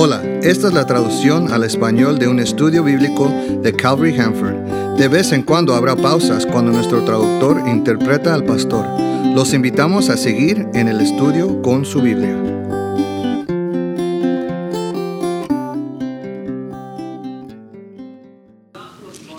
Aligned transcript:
Hola, 0.00 0.22
esta 0.44 0.68
es 0.68 0.74
la 0.74 0.86
traducción 0.86 1.52
al 1.52 1.64
español 1.64 2.20
de 2.20 2.28
un 2.28 2.38
estudio 2.38 2.84
bíblico 2.84 3.28
de 3.62 3.74
Calvary 3.74 4.16
Hanford. 4.16 4.96
De 4.96 5.08
vez 5.08 5.32
en 5.32 5.42
cuando 5.42 5.74
habrá 5.74 5.96
pausas 5.96 6.46
cuando 6.46 6.70
nuestro 6.70 7.04
traductor 7.04 7.66
interpreta 7.66 8.32
al 8.32 8.44
pastor. 8.44 8.86
Los 9.34 9.54
invitamos 9.54 10.08
a 10.08 10.16
seguir 10.16 10.68
en 10.72 10.86
el 10.86 11.00
estudio 11.00 11.60
con 11.62 11.84
su 11.84 12.00
Biblia. 12.00 12.32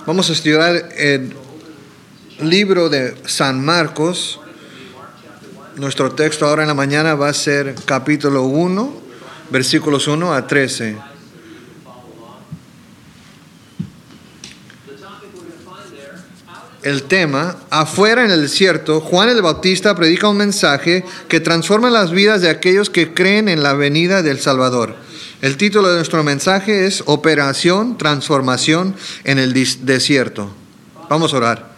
Vamos 0.05 0.29
a 0.29 0.33
estudiar 0.33 0.89
el 0.97 1.33
libro 2.41 2.89
de 2.89 3.15
San 3.27 3.63
Marcos. 3.63 4.41
Nuestro 5.77 6.11
texto 6.11 6.45
ahora 6.45 6.63
en 6.63 6.67
la 6.67 6.73
mañana 6.73 7.15
va 7.15 7.29
a 7.29 7.33
ser 7.33 7.75
capítulo 7.85 8.43
1, 8.43 9.07
versículos 9.51 10.07
1 10.07 10.33
a 10.33 10.47
13. 10.47 10.97
El 16.81 17.03
tema, 17.03 17.57
afuera 17.69 18.23
en 18.23 18.31
el 18.31 18.41
desierto, 18.41 19.01
Juan 19.01 19.27
el 19.27 19.41
Bautista 19.41 19.95
predica 19.95 20.29
un 20.29 20.37
mensaje 20.37 21.03
que 21.27 21.41
transforma 21.41 21.89
las 21.89 22.11
vidas 22.11 22.41
de 22.41 22.49
aquellos 22.49 22.89
que 22.89 23.13
creen 23.13 23.49
en 23.49 23.63
la 23.63 23.73
venida 23.73 24.23
del 24.23 24.39
Salvador. 24.39 24.95
El 25.41 25.57
título 25.57 25.89
de 25.89 25.97
nuestro 25.97 26.23
mensaje 26.23 26.85
es 26.85 27.03
Operación 27.05 27.97
Transformación 27.97 28.95
en 29.25 29.39
el 29.39 29.53
desierto. 29.53 30.49
Vamos 31.09 31.33
a 31.33 31.37
orar. 31.37 31.68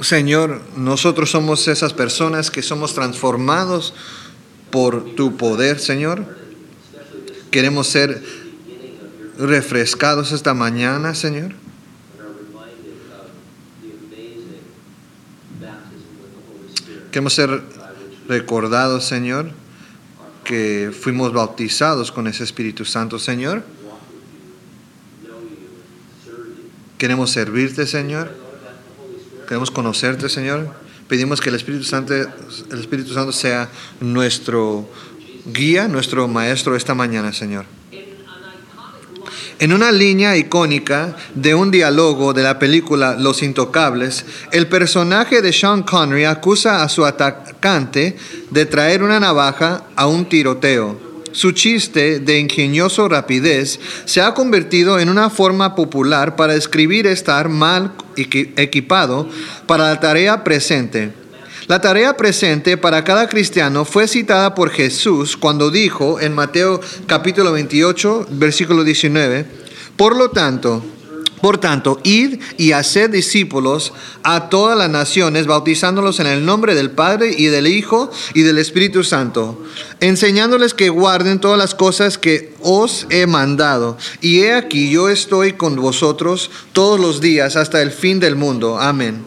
Señor, 0.00 0.62
nosotros 0.76 1.30
somos 1.30 1.66
esas 1.66 1.92
personas 1.92 2.50
que 2.50 2.62
somos 2.62 2.94
transformados 2.94 3.94
por 4.70 5.14
tu 5.16 5.36
poder, 5.36 5.80
Señor. 5.80 6.24
Queremos 7.50 7.88
ser 7.88 8.22
refrescados 9.38 10.32
esta 10.32 10.54
mañana, 10.54 11.14
Señor. 11.14 11.54
Queremos 17.10 17.32
ser 17.32 17.62
recordados, 18.28 19.04
Señor, 19.06 19.50
que 20.44 20.92
fuimos 20.98 21.32
bautizados 21.32 22.12
con 22.12 22.28
ese 22.28 22.44
Espíritu 22.44 22.84
Santo, 22.84 23.18
Señor. 23.18 23.64
Queremos 26.98 27.30
servirte, 27.30 27.86
Señor. 27.86 28.47
Queremos 29.48 29.70
conocerte, 29.70 30.28
Señor. 30.28 30.68
Pedimos 31.08 31.40
que 31.40 31.48
el 31.48 31.54
Espíritu 31.54 31.84
Santo, 31.84 32.12
el 32.12 32.80
Espíritu 32.80 33.14
Santo 33.14 33.32
sea 33.32 33.70
nuestro 33.98 34.86
guía, 35.46 35.88
nuestro 35.88 36.28
maestro 36.28 36.76
esta 36.76 36.94
mañana, 36.94 37.32
Señor. 37.32 37.64
En 39.58 39.72
una 39.72 39.90
línea 39.90 40.36
icónica 40.36 41.16
de 41.34 41.54
un 41.54 41.70
diálogo 41.70 42.34
de 42.34 42.42
la 42.42 42.58
película 42.58 43.16
Los 43.18 43.42
Intocables, 43.42 44.26
el 44.52 44.66
personaje 44.68 45.40
de 45.40 45.50
Sean 45.50 45.82
Connery 45.82 46.26
acusa 46.26 46.82
a 46.82 46.88
su 46.90 47.06
atacante 47.06 48.18
de 48.50 48.66
traer 48.66 49.02
una 49.02 49.18
navaja 49.18 49.84
a 49.96 50.06
un 50.06 50.26
tiroteo. 50.26 51.07
Su 51.38 51.52
chiste 51.52 52.18
de 52.18 52.40
ingenioso 52.40 53.08
rapidez 53.08 53.78
se 54.06 54.20
ha 54.20 54.34
convertido 54.34 54.98
en 54.98 55.08
una 55.08 55.30
forma 55.30 55.76
popular 55.76 56.34
para 56.34 56.54
describir 56.54 57.06
estar 57.06 57.48
mal 57.48 57.92
equipado 58.16 59.28
para 59.68 59.84
la 59.84 60.00
tarea 60.00 60.42
presente. 60.42 61.12
La 61.68 61.80
tarea 61.80 62.16
presente 62.16 62.76
para 62.76 63.04
cada 63.04 63.28
cristiano 63.28 63.84
fue 63.84 64.08
citada 64.08 64.56
por 64.56 64.70
Jesús 64.70 65.36
cuando 65.36 65.70
dijo 65.70 66.18
en 66.18 66.34
Mateo 66.34 66.80
capítulo 67.06 67.52
28, 67.52 68.26
versículo 68.32 68.82
19, 68.82 69.46
por 69.96 70.16
lo 70.16 70.30
tanto, 70.30 70.84
por 71.40 71.58
tanto, 71.58 72.00
id 72.02 72.40
y 72.56 72.72
haced 72.72 73.10
discípulos 73.10 73.92
a 74.22 74.48
todas 74.48 74.76
las 74.76 74.90
naciones, 74.90 75.46
bautizándolos 75.46 76.20
en 76.20 76.26
el 76.26 76.44
nombre 76.44 76.74
del 76.74 76.90
Padre 76.90 77.34
y 77.36 77.46
del 77.46 77.66
Hijo 77.66 78.10
y 78.34 78.42
del 78.42 78.58
Espíritu 78.58 79.04
Santo, 79.04 79.62
enseñándoles 80.00 80.74
que 80.74 80.88
guarden 80.88 81.40
todas 81.40 81.58
las 81.58 81.74
cosas 81.74 82.18
que 82.18 82.54
os 82.60 83.06
he 83.10 83.26
mandado. 83.26 83.96
Y 84.20 84.40
he 84.40 84.54
aquí, 84.54 84.90
yo 84.90 85.08
estoy 85.08 85.52
con 85.52 85.76
vosotros 85.76 86.50
todos 86.72 86.98
los 86.98 87.20
días 87.20 87.56
hasta 87.56 87.82
el 87.82 87.90
fin 87.90 88.20
del 88.20 88.36
mundo. 88.36 88.78
Amén. 88.78 89.24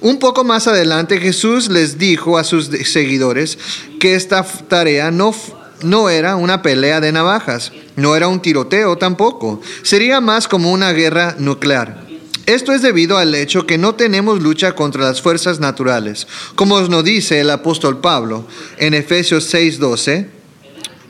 Un 0.00 0.18
poco 0.18 0.44
más 0.44 0.66
adelante 0.66 1.20
Jesús 1.20 1.68
les 1.68 1.98
dijo 1.98 2.38
a 2.38 2.44
sus 2.44 2.70
seguidores 2.84 3.58
que 3.98 4.14
esta 4.14 4.42
tarea 4.44 5.10
no, 5.10 5.34
no 5.82 6.10
era 6.10 6.36
una 6.36 6.62
pelea 6.62 7.00
de 7.00 7.12
navajas, 7.12 7.72
no 7.96 8.16
era 8.16 8.28
un 8.28 8.40
tiroteo 8.40 8.98
tampoco, 8.98 9.60
sería 9.82 10.20
más 10.20 10.48
como 10.48 10.72
una 10.72 10.92
guerra 10.92 11.36
nuclear. 11.38 12.10
Esto 12.46 12.72
es 12.72 12.82
debido 12.82 13.16
al 13.16 13.34
hecho 13.34 13.66
que 13.66 13.78
no 13.78 13.94
tenemos 13.94 14.42
lucha 14.42 14.74
contra 14.74 15.04
las 15.04 15.22
fuerzas 15.22 15.60
naturales, 15.60 16.26
como 16.56 16.80
nos 16.80 17.04
dice 17.04 17.40
el 17.40 17.50
apóstol 17.50 18.00
Pablo 18.00 18.46
en 18.78 18.94
Efesios 18.94 19.52
6:12, 19.54 20.26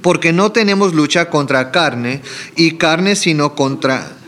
porque 0.03 0.33
no 0.33 0.53
tenemos 0.53 0.95
lucha 0.95 1.31
contra 1.31 1.71
carne 1.71 2.23
y 2.57 2.73
carne 2.73 3.17
sino 3.17 3.55
contra 3.55 4.20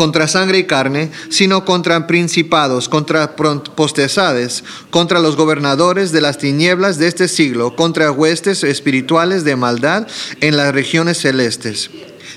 contra 0.00 0.28
sangre 0.28 0.56
y 0.56 0.64
carne, 0.64 1.10
sino 1.28 1.66
contra 1.66 2.06
principados, 2.06 2.88
contra 2.88 3.36
postesades, 3.36 4.64
contra 4.88 5.18
los 5.18 5.36
gobernadores 5.36 6.10
de 6.10 6.22
las 6.22 6.38
tinieblas 6.38 6.96
de 6.96 7.06
este 7.06 7.28
siglo, 7.28 7.76
contra 7.76 8.10
huestes 8.10 8.64
espirituales 8.64 9.44
de 9.44 9.56
maldad 9.56 10.06
en 10.40 10.56
las 10.56 10.72
regiones 10.72 11.18
celestes. 11.18 11.90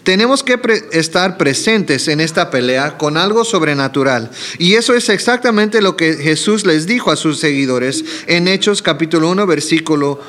Tenemos 0.03 0.43
que 0.43 0.59
estar 0.91 1.37
presentes 1.37 2.09
en 2.09 2.19
esta 2.19 2.51
pelea 2.51 2.97
con 2.97 3.15
algo 3.15 3.45
sobrenatural. 3.45 4.29
Y 4.57 4.73
eso 4.73 4.93
es 4.93 5.07
exactamente 5.07 5.81
lo 5.81 5.95
que 5.95 6.15
Jesús 6.15 6.65
les 6.65 6.85
dijo 6.85 7.11
a 7.11 7.15
sus 7.15 7.39
seguidores 7.39 8.03
en 8.27 8.49
Hechos 8.49 8.81
capítulo 8.81 9.29
1, 9.29 9.47
versículo 9.47 10.19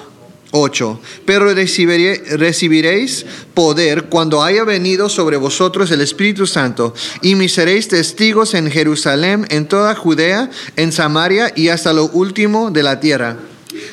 8. 0.57 1.01
Pero 1.27 1.53
recibiréis 1.53 3.27
poder 3.55 4.05
cuando 4.05 4.45
haya 4.45 4.63
venido 4.63 5.09
sobre 5.09 5.37
vosotros 5.37 5.91
el 5.91 6.01
Espíritu 6.01 6.47
Santo, 6.47 6.95
y 7.23 7.35
me 7.35 7.49
seréis 7.49 7.89
testigos 7.89 8.55
en 8.55 8.71
Jerusalén, 8.71 9.47
en 9.51 9.67
toda 9.67 9.97
Judea, 9.97 10.51
en 10.77 10.93
Samaria 10.93 11.53
y 11.57 11.69
hasta 11.69 11.93
lo 11.93 12.07
último 12.07 12.71
de 12.71 12.85
la 12.85 13.01
tierra. 13.01 13.37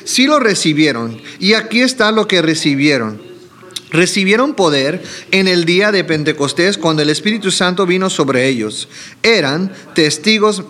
Sí 0.04 0.28
lo 0.28 0.38
recibieron, 0.38 1.20
y 1.40 1.54
aquí 1.54 1.80
está 1.80 2.12
lo 2.12 2.28
que 2.28 2.40
recibieron. 2.40 3.20
Recibieron 3.90 4.54
poder 4.54 5.02
en 5.32 5.48
el 5.48 5.64
día 5.64 5.90
de 5.90 6.04
Pentecostés 6.04 6.78
cuando 6.78 7.02
el 7.02 7.10
Espíritu 7.10 7.50
Santo 7.50 7.86
vino 7.86 8.08
sobre 8.08 8.48
ellos. 8.48 8.88
Eran 9.22 9.72
testigos 9.94 10.62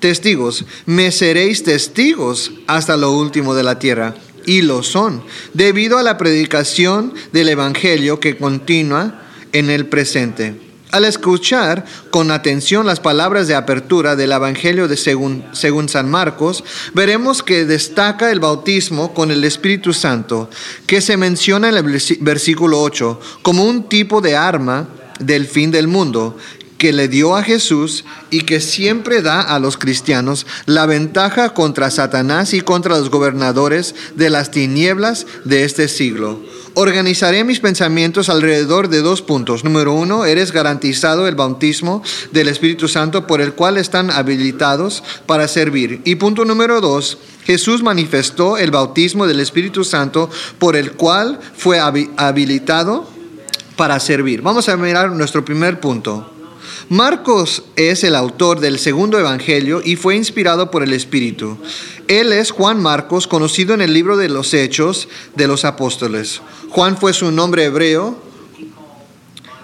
testigos, 0.00 0.66
me 0.84 1.10
seréis 1.10 1.62
testigos 1.62 2.52
hasta 2.66 2.98
lo 2.98 3.12
último 3.12 3.54
de 3.54 3.62
la 3.62 3.78
tierra 3.78 4.14
y 4.46 4.62
lo 4.62 4.82
son, 4.82 5.22
debido 5.52 5.98
a 5.98 6.02
la 6.02 6.18
predicación 6.18 7.14
del 7.32 7.48
Evangelio 7.48 8.20
que 8.20 8.36
continúa 8.36 9.22
en 9.52 9.70
el 9.70 9.86
presente. 9.86 10.60
Al 10.94 11.04
escuchar 11.04 11.84
con 12.10 12.30
atención 12.30 12.86
las 12.86 13.00
palabras 13.00 13.48
de 13.48 13.56
apertura 13.56 14.14
del 14.14 14.30
Evangelio 14.30 14.86
de 14.86 14.96
según, 14.96 15.44
según 15.52 15.88
San 15.88 16.08
Marcos, 16.08 16.62
veremos 16.92 17.42
que 17.42 17.64
destaca 17.64 18.30
el 18.30 18.38
bautismo 18.38 19.12
con 19.12 19.32
el 19.32 19.42
Espíritu 19.42 19.92
Santo, 19.92 20.48
que 20.86 21.00
se 21.00 21.16
menciona 21.16 21.68
en 21.68 21.76
el 21.78 22.00
versículo 22.20 22.80
8 22.80 23.20
como 23.42 23.64
un 23.64 23.88
tipo 23.88 24.20
de 24.20 24.36
arma 24.36 24.88
del 25.18 25.46
fin 25.46 25.72
del 25.72 25.88
mundo 25.88 26.36
que 26.78 26.92
le 26.92 27.08
dio 27.08 27.36
a 27.36 27.42
Jesús 27.42 28.04
y 28.30 28.40
que 28.40 28.60
siempre 28.60 29.22
da 29.22 29.40
a 29.40 29.58
los 29.58 29.76
cristianos 29.76 30.46
la 30.66 30.86
ventaja 30.86 31.54
contra 31.54 31.90
Satanás 31.90 32.54
y 32.54 32.60
contra 32.60 32.98
los 32.98 33.10
gobernadores 33.10 33.94
de 34.16 34.30
las 34.30 34.50
tinieblas 34.50 35.26
de 35.44 35.64
este 35.64 35.88
siglo. 35.88 36.40
Organizaré 36.74 37.44
mis 37.44 37.60
pensamientos 37.60 38.28
alrededor 38.28 38.88
de 38.88 39.00
dos 39.00 39.22
puntos. 39.22 39.62
Número 39.62 39.92
uno, 39.92 40.24
eres 40.24 40.50
garantizado 40.50 41.28
el 41.28 41.36
bautismo 41.36 42.02
del 42.32 42.48
Espíritu 42.48 42.88
Santo 42.88 43.28
por 43.28 43.40
el 43.40 43.52
cual 43.52 43.78
están 43.78 44.10
habilitados 44.10 45.04
para 45.26 45.46
servir. 45.46 46.00
Y 46.04 46.16
punto 46.16 46.44
número 46.44 46.80
dos, 46.80 47.18
Jesús 47.44 47.84
manifestó 47.84 48.58
el 48.58 48.72
bautismo 48.72 49.28
del 49.28 49.38
Espíritu 49.38 49.84
Santo 49.84 50.28
por 50.58 50.74
el 50.74 50.92
cual 50.92 51.38
fue 51.56 51.78
habilitado 51.78 53.08
para 53.76 54.00
servir. 54.00 54.42
Vamos 54.42 54.68
a 54.68 54.76
mirar 54.76 55.12
nuestro 55.12 55.44
primer 55.44 55.78
punto. 55.78 56.33
Marcos 56.90 57.64
es 57.76 58.04
el 58.04 58.14
autor 58.14 58.60
del 58.60 58.78
segundo 58.78 59.18
evangelio 59.18 59.80
y 59.82 59.96
fue 59.96 60.16
inspirado 60.16 60.70
por 60.70 60.82
el 60.82 60.92
Espíritu. 60.92 61.56
Él 62.08 62.32
es 62.32 62.50
Juan 62.50 62.80
Marcos, 62.80 63.26
conocido 63.26 63.72
en 63.72 63.80
el 63.80 63.94
libro 63.94 64.18
de 64.18 64.28
los 64.28 64.52
Hechos 64.52 65.08
de 65.34 65.48
los 65.48 65.64
Apóstoles. 65.64 66.42
Juan 66.68 66.98
fue 66.98 67.14
su 67.14 67.32
nombre 67.32 67.64
hebreo. 67.64 68.22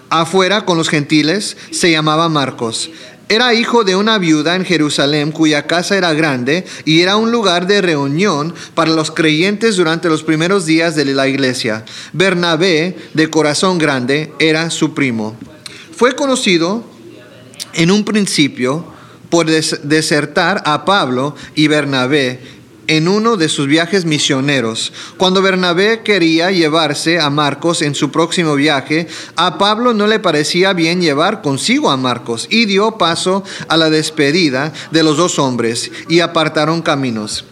Afuera 0.09 0.65
con 0.65 0.79
los 0.79 0.89
gentiles 0.89 1.59
se 1.71 1.91
llamaba 1.91 2.31
Marcos. 2.31 2.91
Era 3.29 3.55
hijo 3.55 3.85
de 3.85 3.95
una 3.95 4.19
viuda 4.19 4.57
en 4.57 4.65
Jerusalén 4.65 5.31
cuya 5.31 5.67
casa 5.67 5.97
era 5.97 6.15
grande 6.15 6.65
y 6.85 7.03
era 7.03 7.17
un 7.17 7.31
lugar 7.31 7.67
de 7.67 7.83
reunión 7.83 8.55
para 8.75 8.91
los 8.91 9.11
creyentes 9.11 9.77
durante 9.77 10.09
los 10.09 10.25
primeros 10.25 10.65
días 10.65 10.97
de 10.97 11.05
la 11.05 11.29
iglesia. 11.29 11.85
Bernabé, 12.13 12.97
de 13.13 13.31
corazón 13.31 13.79
grande, 13.79 14.33
era 14.39 14.71
su 14.71 14.95
primo. 14.95 15.37
Fue 15.95 16.17
conocido 16.17 16.83
en 17.75 17.91
un 17.91 18.05
principio 18.05 18.85
por 19.29 19.47
desertar 19.47 20.63
a 20.67 20.85
Pablo 20.85 21.35
y 21.55 21.69
Bernabé 21.69 22.41
en 22.91 23.07
uno 23.07 23.37
de 23.37 23.49
sus 23.49 23.69
viajes 23.69 24.05
misioneros. 24.05 24.93
Cuando 25.17 25.43
Bernabé 25.43 26.03
quería 26.03 26.51
llevarse 26.51 27.21
a 27.21 27.31
Marcos 27.31 27.83
en 27.83 27.95
su 27.95 28.11
próximo 28.11 28.57
viaje, 28.57 29.07
a 29.37 29.59
Pablo 29.59 29.95
no 29.95 30.09
le 30.09 30.19
parecía 30.19 30.73
bien 30.73 31.01
llevar 31.01 31.41
consigo 31.41 31.91
a 31.91 31.97
Marcos 31.97 32.49
y 32.51 32.65
dio 32.65 32.99
paso 32.99 33.45
a 33.69 33.77
la 33.77 33.91
despedida 33.91 34.73
de 34.91 35.05
los 35.05 35.17
dos 35.17 35.39
hombres 35.39 35.93
y 36.09 36.19
apartaron 36.19 36.83
caminos. 36.83 37.45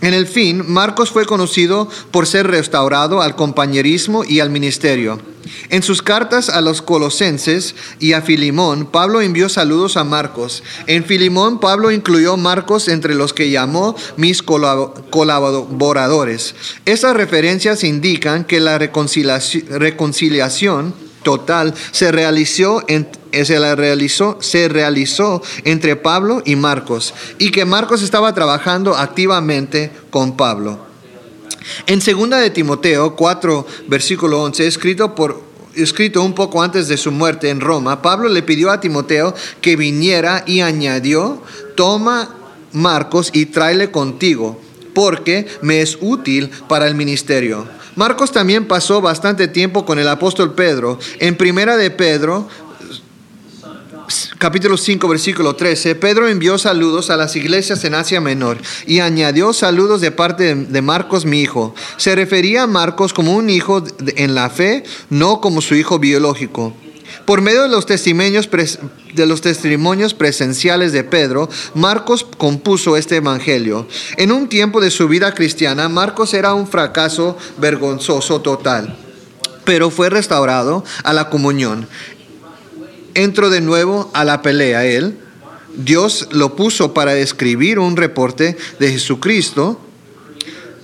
En 0.00 0.14
el 0.14 0.26
fin, 0.26 0.64
Marcos 0.66 1.12
fue 1.12 1.26
conocido 1.26 1.88
por 2.10 2.26
ser 2.26 2.48
restaurado 2.48 3.22
al 3.22 3.36
compañerismo 3.36 4.24
y 4.24 4.40
al 4.40 4.50
ministerio. 4.50 5.31
En 5.70 5.82
sus 5.82 6.02
cartas 6.02 6.48
a 6.48 6.60
los 6.60 6.82
colosenses 6.82 7.74
y 7.98 8.12
a 8.12 8.22
Filimón, 8.22 8.86
Pablo 8.86 9.20
envió 9.20 9.48
saludos 9.48 9.96
a 9.96 10.04
Marcos. 10.04 10.62
En 10.86 11.04
Filimón, 11.04 11.58
Pablo 11.60 11.90
incluyó 11.90 12.36
Marcos 12.36 12.86
entre 12.88 13.14
los 13.14 13.32
que 13.32 13.50
llamó 13.50 13.96
mis 14.16 14.42
colaboradores. 14.42 16.54
Esas 16.84 17.16
referencias 17.16 17.84
indican 17.84 18.44
que 18.44 18.60
la 18.60 18.76
reconciliación 18.78 20.94
total 21.22 21.72
eh, 21.72 21.74
se 21.92 22.12
realizó 24.68 25.42
entre 25.64 25.96
Pablo 25.96 26.42
y 26.44 26.56
Marcos 26.56 27.14
y 27.38 27.50
que 27.50 27.64
Marcos 27.64 28.02
estaba 28.02 28.34
trabajando 28.34 28.94
activamente 28.96 29.90
con 30.10 30.36
Pablo. 30.36 30.91
En 31.86 32.00
2 32.00 32.30
de 32.40 32.50
Timoteo 32.50 33.16
4, 33.16 33.66
versículo 33.88 34.42
11, 34.42 34.66
escrito, 34.66 35.14
por, 35.14 35.42
escrito 35.74 36.22
un 36.22 36.34
poco 36.34 36.62
antes 36.62 36.88
de 36.88 36.96
su 36.96 37.10
muerte 37.10 37.50
en 37.50 37.60
Roma, 37.60 38.02
Pablo 38.02 38.28
le 38.28 38.42
pidió 38.42 38.70
a 38.70 38.80
Timoteo 38.80 39.34
que 39.60 39.76
viniera 39.76 40.44
y 40.46 40.60
añadió, 40.60 41.42
toma 41.76 42.34
Marcos 42.72 43.30
y 43.32 43.46
tráele 43.46 43.90
contigo, 43.90 44.60
porque 44.94 45.46
me 45.60 45.80
es 45.82 45.98
útil 46.00 46.50
para 46.68 46.86
el 46.86 46.94
ministerio. 46.94 47.66
Marcos 47.94 48.32
también 48.32 48.66
pasó 48.66 49.02
bastante 49.02 49.48
tiempo 49.48 49.84
con 49.84 49.98
el 49.98 50.08
apóstol 50.08 50.54
Pedro. 50.54 50.98
En 51.18 51.36
primera 51.36 51.76
de 51.76 51.90
Pedro 51.90 52.48
capítulo 54.38 54.76
5, 54.76 55.08
versículo 55.08 55.54
13, 55.54 55.94
Pedro 55.94 56.28
envió 56.28 56.58
saludos 56.58 57.10
a 57.10 57.16
las 57.16 57.36
iglesias 57.36 57.84
en 57.84 57.94
Asia 57.94 58.20
Menor 58.20 58.58
y 58.86 59.00
añadió 59.00 59.52
saludos 59.52 60.00
de 60.00 60.10
parte 60.10 60.54
de 60.54 60.82
Marcos, 60.82 61.24
mi 61.24 61.40
hijo. 61.40 61.74
Se 61.96 62.14
refería 62.14 62.64
a 62.64 62.66
Marcos 62.66 63.12
como 63.12 63.34
un 63.34 63.50
hijo 63.50 63.82
en 64.16 64.34
la 64.34 64.50
fe, 64.50 64.84
no 65.10 65.40
como 65.40 65.60
su 65.60 65.74
hijo 65.74 65.98
biológico. 65.98 66.74
Por 67.24 67.40
medio 67.40 67.62
de 67.62 67.68
los 67.68 67.86
testimonios, 67.86 68.48
de 69.14 69.26
los 69.26 69.40
testimonios 69.40 70.14
presenciales 70.14 70.92
de 70.92 71.04
Pedro, 71.04 71.48
Marcos 71.74 72.24
compuso 72.24 72.96
este 72.96 73.16
evangelio. 73.16 73.86
En 74.16 74.32
un 74.32 74.48
tiempo 74.48 74.80
de 74.80 74.90
su 74.90 75.06
vida 75.08 75.32
cristiana, 75.32 75.88
Marcos 75.88 76.34
era 76.34 76.54
un 76.54 76.66
fracaso 76.66 77.36
vergonzoso 77.58 78.40
total 78.40 78.96
pero 79.64 79.90
fue 79.90 80.10
restaurado 80.10 80.84
a 81.04 81.12
la 81.12 81.30
comunión 81.30 81.86
entró 83.14 83.50
de 83.50 83.60
nuevo 83.60 84.10
a 84.14 84.24
la 84.24 84.42
pelea 84.42 84.84
él. 84.84 85.18
Dios 85.74 86.28
lo 86.32 86.54
puso 86.54 86.92
para 86.92 87.16
escribir 87.16 87.78
un 87.78 87.96
reporte 87.96 88.56
de 88.78 88.92
Jesucristo 88.92 89.80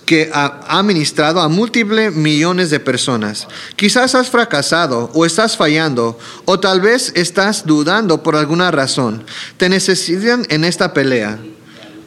que 0.09 0.31
ha, 0.33 0.83
ministrado 0.83 1.39
a 1.39 1.49
múltiples 1.49 2.15
millones 2.15 2.71
de 2.71 2.81
personas. 2.81 3.47
Quizás 3.77 4.15
has 4.15 4.31
fracasado 4.31 5.11
o 5.13 5.27
estás 5.27 5.59
fallando 5.59 6.19
o 6.47 6.59
tal 6.59 6.81
vez 6.81 7.13
estás 7.15 7.67
dudando 7.67 8.23
por 8.23 8.35
alguna 8.35 8.71
razón. 8.71 9.25
Te 9.59 9.69
necesitan 9.69 10.47
en 10.49 10.65
esta 10.65 10.95
pelea. 10.95 11.39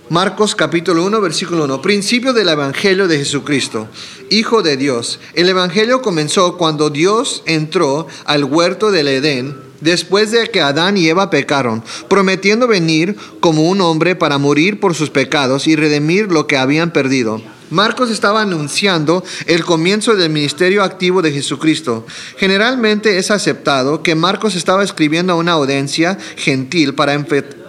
Marcos 0.10 0.56
capítulo 0.56 1.06
1, 1.06 1.22
versículo 1.22 1.66
1. 1.66 1.82
Principio 1.84 2.34
del 2.34 2.50
Evangelio 2.50 3.08
de 3.08 3.20
Jesucristo, 3.20 3.88
Hijo 4.32 4.64
de 4.64 4.78
Dios. 4.78 5.20
El 5.36 5.48
Evangelio 5.48 6.02
comenzó 6.02 6.58
cuando 6.58 6.90
Dios 6.90 7.44
entró 7.46 8.08
al 8.26 8.46
huerto 8.46 8.90
del 8.90 9.10
Edén 9.10 9.71
después 9.82 10.32
de 10.32 10.50
que 10.50 10.62
Adán 10.62 10.98
y 10.98 11.08
Eva 11.08 11.30
pecaron, 11.30 11.84
prometiendo 12.10 12.68
venir 12.68 13.16
como 13.40 13.70
un 13.70 13.82
hombre 13.82 14.16
para 14.16 14.38
morir 14.38 14.80
por 14.80 14.96
sus 14.96 15.10
pecados 15.10 15.68
y 15.68 15.76
redimir 15.76 16.32
lo 16.32 16.48
que 16.48 16.58
habían 16.58 16.92
perdido. 16.92 17.42
Marcos 17.72 18.12
estaba 18.12 18.42
anunciando 18.42 19.24
el 19.46 19.64
comienzo 19.64 20.16
del 20.16 20.30
ministerio 20.30 20.84
activo 20.84 21.22
de 21.22 21.32
Jesucristo. 21.32 22.06
Generalmente 22.38 23.18
es 23.18 23.32
aceptado 23.32 24.04
que 24.04 24.14
Marcos 24.14 24.56
estaba 24.56 24.84
escribiendo 24.84 25.32
a 25.32 25.38
una 25.38 25.54
audiencia 25.54 26.18
gentil 26.36 26.94
para 26.96 27.14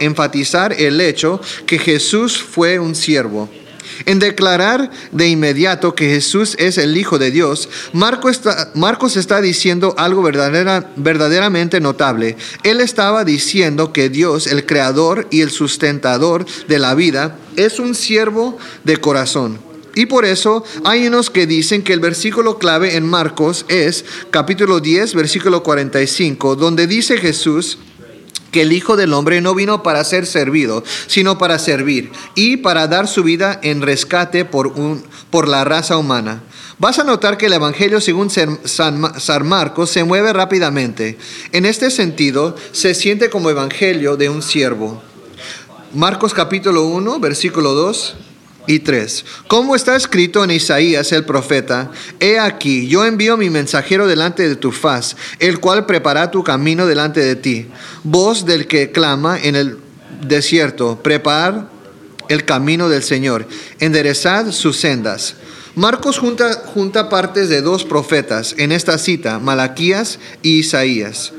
enfatizar 0.01 0.73
el 0.73 1.01
hecho 1.01 1.41
que 1.67 1.79
Jesús 1.79 2.43
fue 2.43 2.81
un 2.81 2.97
siervo. 2.97 3.49
En 4.07 4.19
declarar 4.19 4.91
de 5.13 5.29
inmediato 5.29 5.95
que 5.95 6.09
Jesús 6.09 6.57
es 6.59 6.79
el 6.79 6.97
Hijo 6.97 7.19
de 7.19 7.31
Dios, 7.31 7.69
Marcos 7.93 8.33
está, 8.33 8.71
Marcos 8.75 9.17
está 9.17 9.41
diciendo 9.41 9.95
algo 9.99 10.23
verdaderamente 10.23 11.81
notable. 11.81 12.37
Él 12.63 12.81
estaba 12.81 13.25
diciendo 13.25 13.93
que 13.93 14.09
Dios, 14.09 14.47
el 14.47 14.67
creador 14.67 15.27
y 15.31 15.41
el 15.41 15.51
sustentador 15.51 16.47
de 16.69 16.79
la 16.79 16.95
vida, 16.95 17.37
es 17.57 17.79
un 17.79 17.95
siervo 17.95 18.59
de 18.85 18.97
corazón. 18.99 19.59
Y 19.95 20.07
por 20.07 20.25
eso 20.25 20.65
hay 20.85 21.07
unos 21.07 21.29
que 21.29 21.47
dicen 21.47 21.83
que 21.83 21.93
el 21.93 22.01
versículo 22.01 22.59
clave 22.59 22.97
en 22.97 23.07
Marcos 23.07 23.67
es 23.69 24.05
capítulo 24.31 24.81
10, 24.81 25.15
versículo 25.15 25.63
45, 25.63 26.57
donde 26.57 26.87
dice 26.87 27.19
Jesús, 27.19 27.79
que 28.53 28.63
el 28.63 28.73
Hijo 28.73 28.97
del 28.97 29.15
Hombre 29.15 29.41
no 29.41 29.55
vino 29.57 29.83
para 29.83 30.05
ser 30.05 30.27
servido, 30.27 30.85
sino 31.09 31.39
para 31.39 31.59
servir 31.59 32.13
y 32.37 32.59
para 32.59 32.87
dar 32.87 33.09
su 33.09 33.25
vida 33.25 33.59
en 33.63 33.83
rescate 33.83 34.45
por, 34.45 34.69
un, 34.69 35.03
por 35.31 35.49
la 35.49 35.65
raza 35.65 35.97
humana. 35.97 36.45
Vas 36.79 36.99
a 36.99 37.05
notar 37.05 37.39
que 37.39 37.47
el 37.47 37.55
Evangelio 37.55 38.01
según 38.01 38.31
San 38.31 39.47
Marcos 39.49 39.91
se 39.91 40.05
mueve 40.05 40.33
rápidamente. 40.33 41.19
En 41.53 41.65
este 41.65 41.91
sentido, 41.91 42.55
se 42.73 42.95
siente 42.95 43.31
como 43.31 43.51
Evangelio 43.51 44.17
de 44.17 44.29
un 44.29 44.43
siervo. 44.43 45.03
Marcos 45.95 46.35
capítulo 46.35 46.85
1, 46.87 47.21
versículo 47.21 47.73
2 47.75 48.17
y 48.67 48.81
3. 48.81 49.25
Como 49.49 49.75
está 49.75 49.97
escrito 49.97 50.43
en 50.45 50.51
Isaías 50.51 51.13
el 51.13 51.25
profeta, 51.25 51.91
He 52.21 52.39
aquí, 52.39 52.87
yo 52.89 53.05
envío 53.05 53.37
mi 53.37 53.51
mensajero 53.51 54.07
delante 54.07 54.49
de 54.49 54.57
tu 54.57 54.73
faz, 54.73 55.17
el 55.39 55.61
cual 55.61 55.87
prepara 55.87 56.31
tu 56.31 56.45
camino 56.45 56.87
delante 56.87 57.21
de 57.21 57.37
ti. 57.37 57.67
Voz 58.05 58.45
del 58.47 58.67
que 58.67 58.93
clama 58.93 59.39
en 59.39 59.57
el 59.57 59.79
desierto, 60.27 61.01
preparar 61.03 61.69
el 62.29 62.45
camino 62.45 62.89
del 62.89 63.03
Señor, 63.03 63.47
enderezad 63.79 64.53
sus 64.53 64.77
sendas. 64.77 65.35
Marcos 65.75 66.19
junta, 66.19 66.53
junta 66.67 67.09
partes 67.09 67.49
de 67.49 67.63
dos 67.63 67.85
profetas 67.85 68.55
en 68.59 68.73
esta 68.73 68.99
cita, 68.99 69.39
Malaquías 69.39 70.19
y 70.43 70.59
Isaías. 70.59 71.33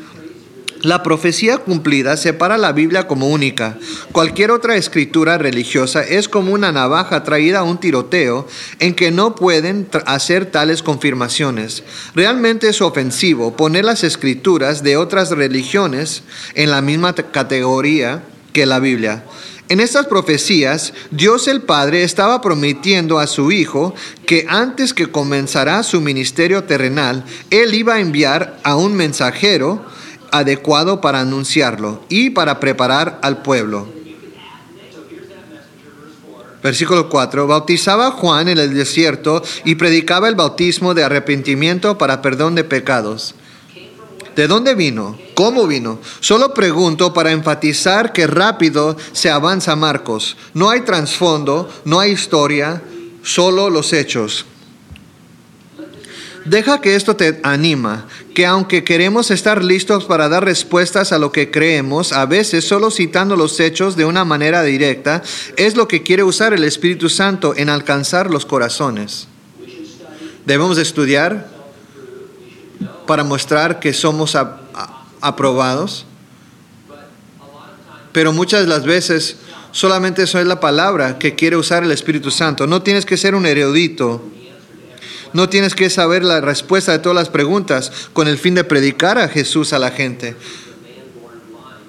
La 0.83 1.01
profecía 1.01 1.59
cumplida 1.59 2.17
separa 2.17 2.57
la 2.57 2.73
Biblia 2.73 3.07
como 3.07 3.29
única. 3.29 3.77
Cualquier 4.11 4.51
otra 4.51 4.75
escritura 4.75 5.37
religiosa 5.37 6.03
es 6.03 6.27
como 6.27 6.51
una 6.51 6.73
navaja 6.73 7.23
traída 7.23 7.59
a 7.59 7.63
un 7.63 7.79
tiroteo 7.79 8.45
en 8.79 8.93
que 8.93 9.09
no 9.09 9.33
pueden 9.33 9.87
hacer 10.05 10.45
tales 10.45 10.83
confirmaciones. 10.83 11.83
Realmente 12.15 12.67
es 12.67 12.81
ofensivo 12.81 13.55
poner 13.55 13.85
las 13.85 14.03
escrituras 14.03 14.83
de 14.83 14.97
otras 14.97 15.29
religiones 15.29 16.23
en 16.53 16.69
la 16.69 16.81
misma 16.81 17.15
categoría 17.15 18.21
que 18.51 18.65
la 18.65 18.79
Biblia. 18.79 19.23
En 19.69 19.79
estas 19.79 20.07
profecías, 20.07 20.93
Dios 21.11 21.47
el 21.47 21.61
Padre 21.61 22.03
estaba 22.03 22.41
prometiendo 22.41 23.19
a 23.19 23.27
su 23.27 23.53
Hijo 23.53 23.95
que 24.25 24.45
antes 24.49 24.93
que 24.93 25.09
comenzara 25.09 25.81
su 25.83 26.01
ministerio 26.01 26.65
terrenal, 26.65 27.23
Él 27.51 27.73
iba 27.73 27.93
a 27.93 27.99
enviar 28.01 28.59
a 28.63 28.75
un 28.75 28.93
mensajero 28.95 29.92
adecuado 30.33 30.99
para 30.99 31.21
anunciarlo 31.21 32.01
y 32.09 32.31
para 32.31 32.59
preparar 32.59 33.19
al 33.21 33.43
pueblo. 33.43 33.87
Versículo 36.63 37.07
4. 37.07 37.45
Bautizaba 37.45 38.11
Juan 38.11 38.47
en 38.47 38.57
el 38.57 38.73
desierto 38.73 39.43
y 39.63 39.75
predicaba 39.75 40.27
el 40.27 40.35
bautismo 40.35 40.93
de 40.93 41.03
arrepentimiento 41.03 41.97
para 41.97 42.21
perdón 42.21 42.55
de 42.55 42.63
pecados. 42.63 43.35
¿De 44.35 44.47
dónde 44.47 44.73
vino? 44.73 45.19
¿Cómo 45.35 45.67
vino? 45.67 45.99
Solo 46.19 46.55
pregunto 46.55 47.13
para 47.13 47.31
enfatizar 47.31 48.11
que 48.11 48.25
rápido 48.25 48.97
se 49.11 49.29
avanza 49.29 49.75
Marcos. 49.75 50.35
No 50.55 50.71
hay 50.71 50.81
trasfondo, 50.81 51.69
no 51.85 51.99
hay 51.99 52.11
historia, 52.11 52.81
solo 53.21 53.69
los 53.69 53.93
hechos. 53.93 54.47
Deja 56.45 56.81
que 56.81 56.95
esto 56.95 57.15
te 57.15 57.39
anima, 57.43 58.05
que 58.35 58.45
aunque 58.45 58.83
queremos 58.83 59.31
estar 59.31 59.63
listos 59.63 60.03
para 60.03 60.27
dar 60.27 60.43
respuestas 60.43 61.13
a 61.13 61.17
lo 61.17 61.31
que 61.31 61.51
creemos, 61.51 62.11
a 62.11 62.25
veces 62.25 62.67
solo 62.67 62.91
citando 62.91 63.37
los 63.37 63.59
hechos 63.61 63.95
de 63.95 64.03
una 64.03 64.25
manera 64.25 64.61
directa, 64.61 65.23
es 65.55 65.77
lo 65.77 65.87
que 65.87 66.03
quiere 66.03 66.23
usar 66.23 66.53
el 66.53 66.65
Espíritu 66.65 67.07
Santo 67.07 67.53
en 67.55 67.69
alcanzar 67.69 68.29
los 68.29 68.45
corazones. 68.45 69.27
Debemos 70.45 70.77
estudiar 70.77 71.47
para 73.07 73.23
mostrar 73.23 73.79
que 73.79 73.93
somos 73.93 74.37
aprobados, 75.21 76.05
pero 78.11 78.33
muchas 78.33 78.61
de 78.61 78.67
las 78.67 78.83
veces 78.83 79.37
solamente 79.71 80.23
eso 80.23 80.39
es 80.39 80.45
la 80.45 80.59
palabra 80.59 81.17
que 81.19 81.35
quiere 81.35 81.55
usar 81.55 81.83
el 81.83 81.91
Espíritu 81.91 82.31
Santo. 82.31 82.67
No 82.67 82.81
tienes 82.83 83.05
que 83.05 83.15
ser 83.15 83.33
un 83.33 83.45
erudito 83.45 84.21
no 85.33 85.49
tienes 85.49 85.75
que 85.75 85.89
saber 85.89 86.23
la 86.23 86.41
respuesta 86.41 86.91
de 86.91 86.99
todas 86.99 87.15
las 87.15 87.29
preguntas 87.29 87.91
con 88.13 88.27
el 88.27 88.37
fin 88.37 88.55
de 88.55 88.63
predicar 88.63 89.17
a 89.17 89.27
Jesús 89.27 89.73
a 89.73 89.79
la 89.79 89.91
gente. 89.91 90.35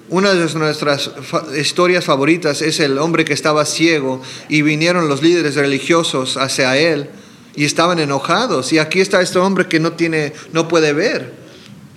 Una 0.09 0.33
de 0.33 0.53
nuestras 0.53 1.09
historias 1.57 2.05
favoritas 2.05 2.61
es 2.61 2.79
el 2.79 2.99
hombre 2.99 3.25
que 3.25 3.33
estaba 3.33 3.65
ciego 3.65 4.21
y 4.49 4.61
vinieron 4.61 5.09
los 5.09 5.23
líderes 5.23 5.55
religiosos 5.55 6.37
hacia 6.37 6.77
él 6.77 7.09
y 7.55 7.65
estaban 7.65 7.99
enojados. 7.99 8.71
Y 8.71 8.77
aquí 8.77 9.01
está 9.01 9.21
este 9.21 9.39
hombre 9.39 9.67
que 9.67 9.79
no 9.79 9.93
tiene, 9.93 10.33
no 10.51 10.67
puede 10.67 10.93
ver. 10.93 11.33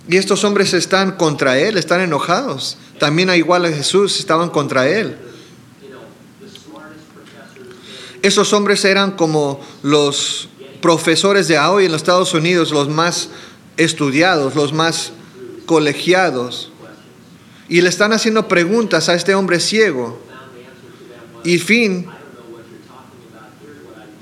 Y 0.09 0.17
estos 0.17 0.43
hombres 0.45 0.73
están 0.73 1.13
contra 1.13 1.59
él, 1.59 1.77
están 1.77 2.01
enojados. 2.01 2.79
También 2.99 3.29
a 3.29 3.37
igual 3.37 3.67
a 3.67 3.69
Jesús 3.69 4.19
estaban 4.19 4.49
contra 4.49 4.89
él. 4.89 5.17
Esos 8.23 8.53
hombres 8.53 8.85
eran 8.85 9.13
como 9.13 9.61
los 9.83 10.49
profesores 10.81 11.49
de 11.49 11.59
hoy 11.59 11.87
en 11.87 11.93
los 11.93 12.03
Estados 12.03 12.35
Unidos, 12.35 12.71
los 12.71 12.89
más 12.89 13.31
estudiados, 13.77 14.55
los 14.55 14.73
más 14.73 15.13
colegiados, 15.67 16.71
y 17.69 17.81
le 17.81 17.89
están 17.89 18.13
haciendo 18.13 18.49
preguntas 18.49 19.09
a 19.09 19.15
este 19.15 19.35
hombre 19.35 19.61
ciego. 19.61 20.19
Y 21.45 21.59
fin, 21.59 22.07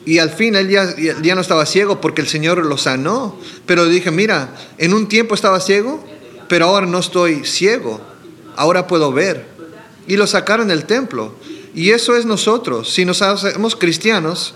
y 0.04 0.18
al 0.18 0.30
fin 0.30 0.54
él 0.54 0.68
ya, 0.68 0.94
ya, 0.96 1.34
no 1.34 1.40
estaba 1.40 1.66
ciego 1.66 2.00
porque 2.00 2.20
el 2.20 2.28
Señor 2.28 2.64
lo 2.64 2.76
sanó. 2.78 3.36
Pero 3.66 3.86
dije, 3.86 4.10
mira, 4.10 4.54
en 4.78 4.94
un 4.94 5.08
tiempo 5.08 5.34
estaba 5.34 5.60
ciego, 5.60 6.04
pero 6.48 6.66
ahora 6.66 6.86
no 6.86 6.98
estoy 6.98 7.44
ciego, 7.44 8.00
ahora 8.56 8.86
puedo 8.86 9.12
ver. 9.12 9.46
Y 10.06 10.16
lo 10.16 10.26
sacaron 10.26 10.68
del 10.68 10.84
templo. 10.84 11.34
Y 11.75 11.90
eso 11.90 12.16
es 12.16 12.25
nosotros. 12.25 12.92
Si 12.92 13.04
nos 13.04 13.20
hacemos 13.20 13.76
cristianos, 13.76 14.54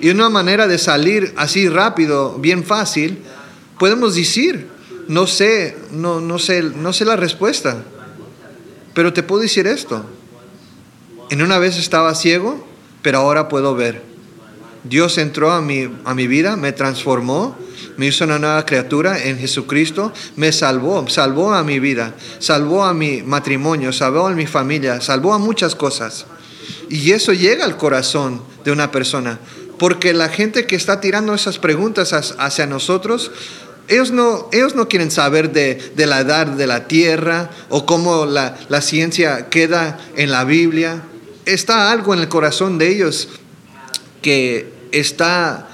y 0.00 0.10
una 0.10 0.30
manera 0.30 0.66
de 0.66 0.78
salir 0.78 1.32
así 1.36 1.68
rápido, 1.68 2.38
bien 2.38 2.64
fácil, 2.64 3.18
podemos 3.78 4.14
decir, 4.14 4.68
no 5.08 5.26
sé, 5.26 5.76
no, 5.92 6.20
no 6.20 6.38
sé, 6.38 6.62
no 6.62 6.92
sé 6.92 7.04
la 7.04 7.16
respuesta, 7.16 7.82
pero 8.94 9.12
te 9.12 9.22
puedo 9.22 9.42
decir 9.42 9.66
esto. 9.66 10.04
En 11.30 11.42
una 11.42 11.58
vez 11.58 11.76
estaba 11.78 12.14
ciego, 12.14 12.66
pero 13.02 13.18
ahora 13.18 13.48
puedo 13.48 13.74
ver. 13.74 14.02
Dios 14.84 15.18
entró 15.18 15.52
a 15.52 15.60
mi, 15.60 15.90
a 16.04 16.14
mi 16.14 16.26
vida, 16.26 16.56
me 16.56 16.72
transformó, 16.72 17.56
me 17.96 18.06
hizo 18.06 18.24
una 18.24 18.38
nueva 18.38 18.64
criatura 18.64 19.22
en 19.22 19.38
Jesucristo, 19.38 20.12
me 20.36 20.52
salvó, 20.52 21.06
salvó 21.08 21.52
a 21.52 21.62
mi 21.62 21.78
vida, 21.78 22.14
salvó 22.38 22.84
a 22.84 22.94
mi 22.94 23.22
matrimonio, 23.22 23.92
salvó 23.92 24.26
a 24.26 24.32
mi 24.32 24.46
familia, 24.46 25.00
salvó 25.00 25.34
a 25.34 25.38
muchas 25.38 25.74
cosas. 25.74 26.24
Y 26.88 27.12
eso 27.12 27.32
llega 27.32 27.64
al 27.64 27.76
corazón 27.76 28.42
de 28.64 28.72
una 28.72 28.90
persona. 28.90 29.38
Porque 29.80 30.12
la 30.12 30.28
gente 30.28 30.66
que 30.66 30.76
está 30.76 31.00
tirando 31.00 31.32
esas 31.32 31.58
preguntas 31.58 32.12
hacia 32.36 32.66
nosotros, 32.66 33.30
ellos 33.88 34.10
no, 34.10 34.46
ellos 34.52 34.74
no 34.74 34.88
quieren 34.88 35.10
saber 35.10 35.52
de, 35.52 35.94
la 35.96 36.20
edad 36.20 36.46
de 36.46 36.66
la 36.66 36.86
tierra 36.86 37.48
o 37.70 37.86
cómo 37.86 38.26
la, 38.26 38.82
ciencia 38.82 39.48
queda 39.48 39.98
en 40.16 40.30
la 40.32 40.44
Biblia. 40.44 41.00
Está 41.46 41.90
algo 41.90 42.12
en 42.12 42.20
el 42.20 42.28
corazón 42.28 42.76
de 42.76 42.90
ellos 42.90 43.30
que 44.20 44.70
está 44.92 45.70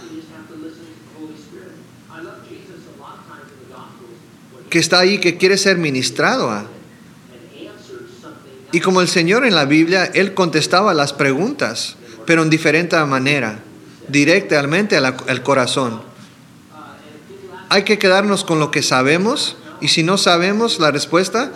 que 4.71 4.79
está 4.79 5.01
ahí, 5.01 5.19
que 5.19 5.37
quiere 5.37 5.59
ser 5.59 5.79
ministrado 5.79 6.49
a. 6.49 6.69
Y 8.71 8.79
como 8.79 9.01
el 9.01 9.09
Señor 9.09 9.45
en 9.45 9.57
la 9.57 9.65
Biblia, 9.65 10.05
Él 10.15 10.33
contestaba 10.33 10.95
las 10.95 11.13
preguntas, 11.13 11.97
pero 12.25 12.45
en 12.45 12.51
diferente 12.51 12.97
manera 13.05 13.65
directamente 14.09 14.97
al 14.97 15.43
corazón. 15.43 16.03
Hay 17.69 17.83
que 17.83 17.99
quedarnos 17.99 18.45
con 18.45 18.61
lo 18.61 18.71
que 18.71 18.83
sabemos 18.83 19.57
y 19.81 19.89
si 19.89 20.03
no 20.03 20.19
sabemos 20.19 20.79
la 20.79 20.91
respuesta, 20.91 21.53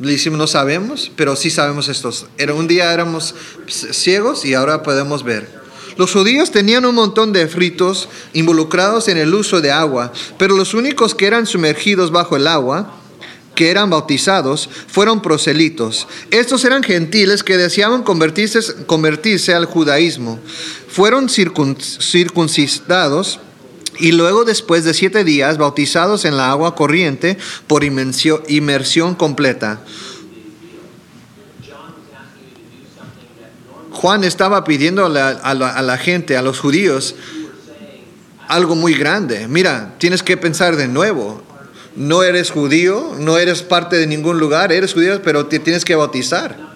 le 0.00 0.12
decimos 0.12 0.38
no 0.38 0.46
sabemos, 0.46 1.10
pero 1.16 1.36
sí 1.36 1.50
sabemos 1.50 1.88
estos. 1.88 2.26
Era, 2.36 2.54
un 2.54 2.66
día 2.66 2.92
éramos 2.92 3.34
ciegos 3.68 4.44
y 4.44 4.54
ahora 4.54 4.82
podemos 4.82 5.22
ver. 5.22 5.62
Los 5.96 6.12
judíos 6.12 6.50
tenían 6.50 6.84
un 6.84 6.96
montón 6.96 7.32
de 7.32 7.46
fritos 7.46 8.08
involucrados 8.32 9.06
en 9.06 9.16
el 9.16 9.32
uso 9.32 9.60
de 9.60 9.70
agua, 9.70 10.12
pero 10.38 10.56
los 10.56 10.74
únicos 10.74 11.14
que 11.14 11.26
eran 11.26 11.46
sumergidos 11.46 12.10
bajo 12.10 12.36
el 12.36 12.48
agua 12.48 12.92
que 13.54 13.70
eran 13.70 13.90
bautizados 13.90 14.68
fueron 14.88 15.22
proselitos. 15.22 16.06
Estos 16.30 16.64
eran 16.64 16.82
gentiles 16.82 17.42
que 17.42 17.56
deseaban 17.56 18.02
convertirse, 18.02 19.54
al 19.54 19.66
judaísmo. 19.66 20.38
Fueron 20.88 21.28
circuncidados 21.28 23.40
y 23.98 24.12
luego 24.12 24.44
después 24.44 24.84
de 24.84 24.94
siete 24.94 25.24
días 25.24 25.58
bautizados 25.58 26.24
en 26.24 26.36
la 26.36 26.50
agua 26.50 26.74
corriente 26.74 27.38
por 27.66 27.84
inmersión 27.84 29.14
completa. 29.14 29.80
Juan 33.90 34.24
estaba 34.24 34.64
pidiendo 34.64 35.06
a 35.06 35.54
la 35.54 35.98
gente, 35.98 36.36
a 36.36 36.42
los 36.42 36.58
judíos, 36.58 37.14
algo 38.48 38.74
muy 38.74 38.94
grande. 38.94 39.48
Mira, 39.48 39.94
tienes 39.98 40.22
que 40.22 40.36
pensar 40.36 40.76
de 40.76 40.88
nuevo 40.88 41.42
no 41.96 42.22
eres 42.22 42.50
judío, 42.50 43.14
no 43.18 43.38
eres 43.38 43.62
parte 43.62 43.96
de 43.96 44.06
ningún 44.06 44.38
lugar, 44.38 44.72
eres 44.72 44.92
judío, 44.94 45.22
pero 45.22 45.46
te 45.46 45.58
tienes 45.58 45.84
que 45.84 45.94
bautizar. 45.94 46.74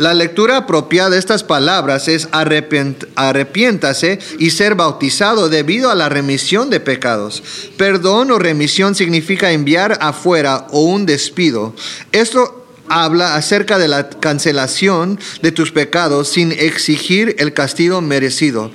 La 0.00 0.14
lectura 0.14 0.56
apropiada 0.56 1.10
de 1.10 1.18
estas 1.18 1.44
palabras 1.44 2.08
es 2.08 2.28
arrepiéntase 2.32 4.18
y 4.38 4.48
ser 4.48 4.74
bautizado 4.74 5.50
debido 5.50 5.90
a 5.90 5.94
la 5.94 6.08
remisión 6.08 6.70
de 6.70 6.80
pecados. 6.80 7.42
Perdón 7.76 8.30
o 8.30 8.38
remisión 8.38 8.94
significa 8.94 9.52
enviar 9.52 9.98
afuera 10.00 10.66
o 10.70 10.84
un 10.84 11.04
despido. 11.04 11.74
Esto 12.12 12.66
habla 12.88 13.34
acerca 13.34 13.78
de 13.78 13.88
la 13.88 14.08
cancelación 14.08 15.20
de 15.42 15.52
tus 15.52 15.70
pecados 15.70 16.28
sin 16.28 16.52
exigir 16.52 17.36
el 17.38 17.52
castigo 17.52 18.00
merecido. 18.00 18.70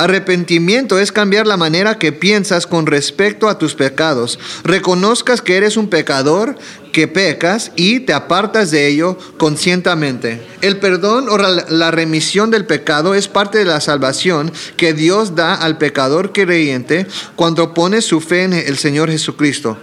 Arrepentimiento 0.00 0.98
es 0.98 1.12
cambiar 1.12 1.46
la 1.46 1.58
manera 1.58 1.98
que 1.98 2.10
piensas 2.10 2.66
con 2.66 2.86
respecto 2.86 3.50
a 3.50 3.58
tus 3.58 3.74
pecados. 3.74 4.38
Reconozcas 4.64 5.42
que 5.42 5.58
eres 5.58 5.76
un 5.76 5.90
pecador, 5.90 6.56
que 6.90 7.06
pecas 7.06 7.70
y 7.76 8.00
te 8.00 8.14
apartas 8.14 8.70
de 8.70 8.88
ello 8.88 9.18
conscientemente. 9.36 10.40
El 10.62 10.78
perdón 10.78 11.28
o 11.28 11.36
la 11.36 11.90
remisión 11.90 12.50
del 12.50 12.64
pecado 12.64 13.14
es 13.14 13.28
parte 13.28 13.58
de 13.58 13.66
la 13.66 13.82
salvación 13.82 14.50
que 14.78 14.94
Dios 14.94 15.34
da 15.34 15.54
al 15.54 15.76
pecador 15.76 16.32
creyente 16.32 17.06
cuando 17.36 17.74
pone 17.74 18.00
su 18.00 18.22
fe 18.22 18.44
en 18.44 18.54
el 18.54 18.78
Señor 18.78 19.10
Jesucristo. 19.10 19.76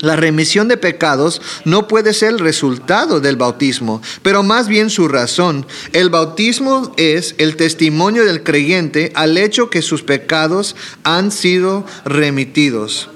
La 0.00 0.14
remisión 0.14 0.68
de 0.68 0.76
pecados 0.76 1.42
no 1.64 1.88
puede 1.88 2.14
ser 2.14 2.30
el 2.30 2.38
resultado 2.38 3.20
del 3.20 3.36
bautismo, 3.36 4.00
pero 4.22 4.42
más 4.42 4.68
bien 4.68 4.90
su 4.90 5.08
razón. 5.08 5.66
El 5.92 6.08
bautismo 6.08 6.92
es 6.96 7.34
el 7.38 7.56
testimonio 7.56 8.24
del 8.24 8.44
creyente 8.44 9.10
al 9.14 9.36
hecho 9.36 9.70
que 9.70 9.82
sus 9.82 10.02
pecados 10.02 10.76
han 11.02 11.32
sido 11.32 11.84
remitidos. 12.04 13.08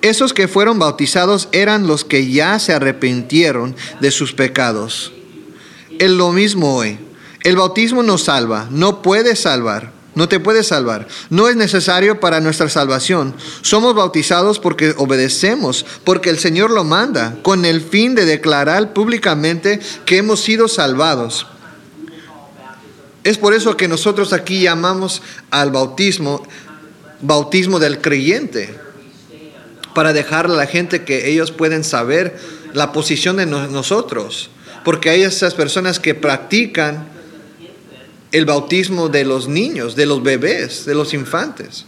Esos 0.00 0.32
que 0.32 0.48
fueron 0.48 0.78
bautizados 0.78 1.48
eran 1.52 1.86
los 1.86 2.04
que 2.04 2.30
ya 2.30 2.58
se 2.58 2.72
arrepintieron 2.72 3.76
de 4.00 4.10
sus 4.10 4.32
pecados. 4.32 5.12
Es 5.98 6.10
lo 6.10 6.32
mismo 6.32 6.76
hoy. 6.76 6.98
El 7.42 7.56
bautismo 7.56 8.02
nos 8.02 8.24
salva, 8.24 8.68
no 8.70 9.02
puede 9.02 9.36
salvar 9.36 9.95
no 10.16 10.28
te 10.28 10.40
puedes 10.40 10.66
salvar. 10.66 11.06
No 11.30 11.48
es 11.48 11.54
necesario 11.54 12.18
para 12.18 12.40
nuestra 12.40 12.68
salvación. 12.68 13.36
Somos 13.60 13.94
bautizados 13.94 14.58
porque 14.58 14.94
obedecemos, 14.96 15.86
porque 16.02 16.30
el 16.30 16.40
Señor 16.40 16.72
lo 16.72 16.82
manda, 16.82 17.36
con 17.42 17.64
el 17.64 17.80
fin 17.80 18.16
de 18.16 18.24
declarar 18.24 18.92
públicamente 18.92 19.78
que 20.04 20.16
hemos 20.16 20.40
sido 20.40 20.66
salvados. 20.66 21.46
Es 23.22 23.38
por 23.38 23.54
eso 23.54 23.76
que 23.76 23.88
nosotros 23.88 24.32
aquí 24.32 24.62
llamamos 24.62 25.22
al 25.50 25.70
bautismo 25.70 26.42
bautismo 27.20 27.78
del 27.78 28.00
creyente, 28.00 28.74
para 29.94 30.12
dejar 30.12 30.46
a 30.46 30.50
la 30.50 30.66
gente 30.66 31.04
que 31.04 31.30
ellos 31.30 31.50
pueden 31.50 31.84
saber 31.84 32.38
la 32.74 32.92
posición 32.92 33.36
de 33.36 33.46
nosotros, 33.46 34.50
porque 34.84 35.10
hay 35.10 35.22
esas 35.22 35.54
personas 35.54 35.98
que 35.98 36.14
practican 36.14 37.15
el 38.32 38.44
bautismo 38.44 39.08
de 39.08 39.24
los 39.24 39.48
niños, 39.48 39.96
de 39.96 40.06
los 40.06 40.22
bebés, 40.22 40.84
de 40.84 40.94
los 40.94 41.14
infantes. 41.14 41.84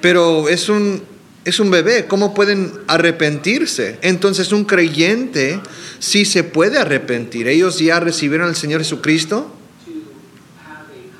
Pero 0.00 0.48
es 0.48 0.68
un, 0.68 1.02
es 1.44 1.60
un 1.60 1.70
bebé, 1.70 2.06
¿cómo 2.06 2.34
pueden 2.34 2.72
arrepentirse? 2.86 3.98
Entonces 4.02 4.52
un 4.52 4.64
creyente 4.64 5.60
sí 5.98 6.24
se 6.24 6.44
puede 6.44 6.78
arrepentir. 6.78 7.48
Ellos 7.48 7.78
ya 7.78 8.00
recibieron 8.00 8.48
al 8.48 8.56
Señor 8.56 8.80
Jesucristo, 8.80 9.52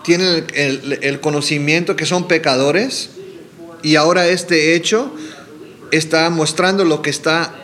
tienen 0.05 0.45
el, 0.55 0.99
el 1.01 1.21
conocimiento 1.21 1.95
que 1.95 2.07
son 2.07 2.27
pecadores 2.27 3.11
y 3.83 3.95
ahora 3.95 4.27
este 4.27 4.75
hecho 4.75 5.15
está 5.93 6.29
mostrando 6.31 6.85
lo 6.85 7.03
que 7.03 7.11
está 7.11 7.55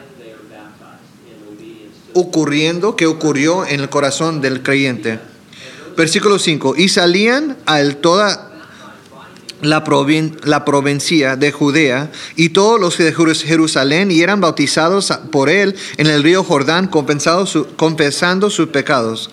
ocurriendo, 2.14 2.96
que 2.96 3.06
ocurrió 3.06 3.66
en 3.66 3.80
el 3.80 3.88
corazón 3.88 4.40
del 4.40 4.62
creyente. 4.62 5.18
Versículo 5.98 6.38
5. 6.38 6.76
Y 6.76 6.88
salían 6.90 7.56
a 7.66 7.82
toda 8.00 8.52
la, 9.60 9.84
la 10.44 10.64
provincia 10.64 11.34
de 11.34 11.50
Judea 11.50 12.12
y 12.36 12.50
todos 12.50 12.80
los 12.80 12.96
de 12.98 13.12
Jerusalén 13.12 14.12
y 14.12 14.20
eran 14.20 14.40
bautizados 14.40 15.12
por 15.32 15.50
él 15.50 15.74
en 15.96 16.06
el 16.06 16.22
río 16.22 16.44
Jordán, 16.44 16.86
confesando 16.86 18.48
sus 18.48 18.68
pecados. 18.68 19.30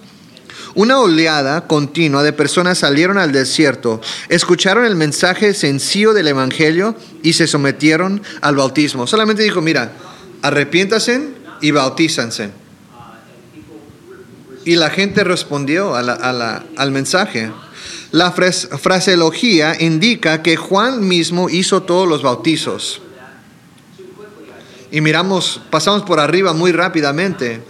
Una 0.74 1.00
oleada 1.00 1.68
continua 1.68 2.24
de 2.24 2.34
personas 2.34 2.80
salieron 2.80 3.20
al 3.20 3.32
desierto, 3.32 4.02
escucharon 4.28 4.86
el 4.86 4.96
mensaje 4.96 5.54
sencillo 5.54 6.14
del 6.14 6.30
Evangelio 6.30 6.96
y 7.22 7.34
se 7.34 7.46
sometieron 7.46 8.24
al 8.42 8.56
bautismo. 8.56 9.06
Solamente 9.06 9.44
dijo, 9.44 9.62
mira, 9.62 9.94
arrepiéntanse 10.42 11.30
y 11.62 11.70
bautízanse. 11.70 12.65
Y 14.66 14.76
la 14.76 14.90
gente 14.90 15.24
respondió 15.24 15.96
al 15.96 16.92
mensaje. 16.92 17.52
La 18.12 18.32
fraseología 18.32 19.76
indica 19.80 20.42
que 20.42 20.56
Juan 20.56 21.08
mismo 21.08 21.50
hizo 21.50 21.84
todos 21.84 22.08
los 22.08 22.24
bautizos. 22.24 23.02
Y 24.92 25.02
miramos, 25.02 25.62
pasamos 25.70 26.02
por 26.04 26.20
arriba 26.20 26.54
muy 26.54 26.72
rápidamente, 26.72 27.62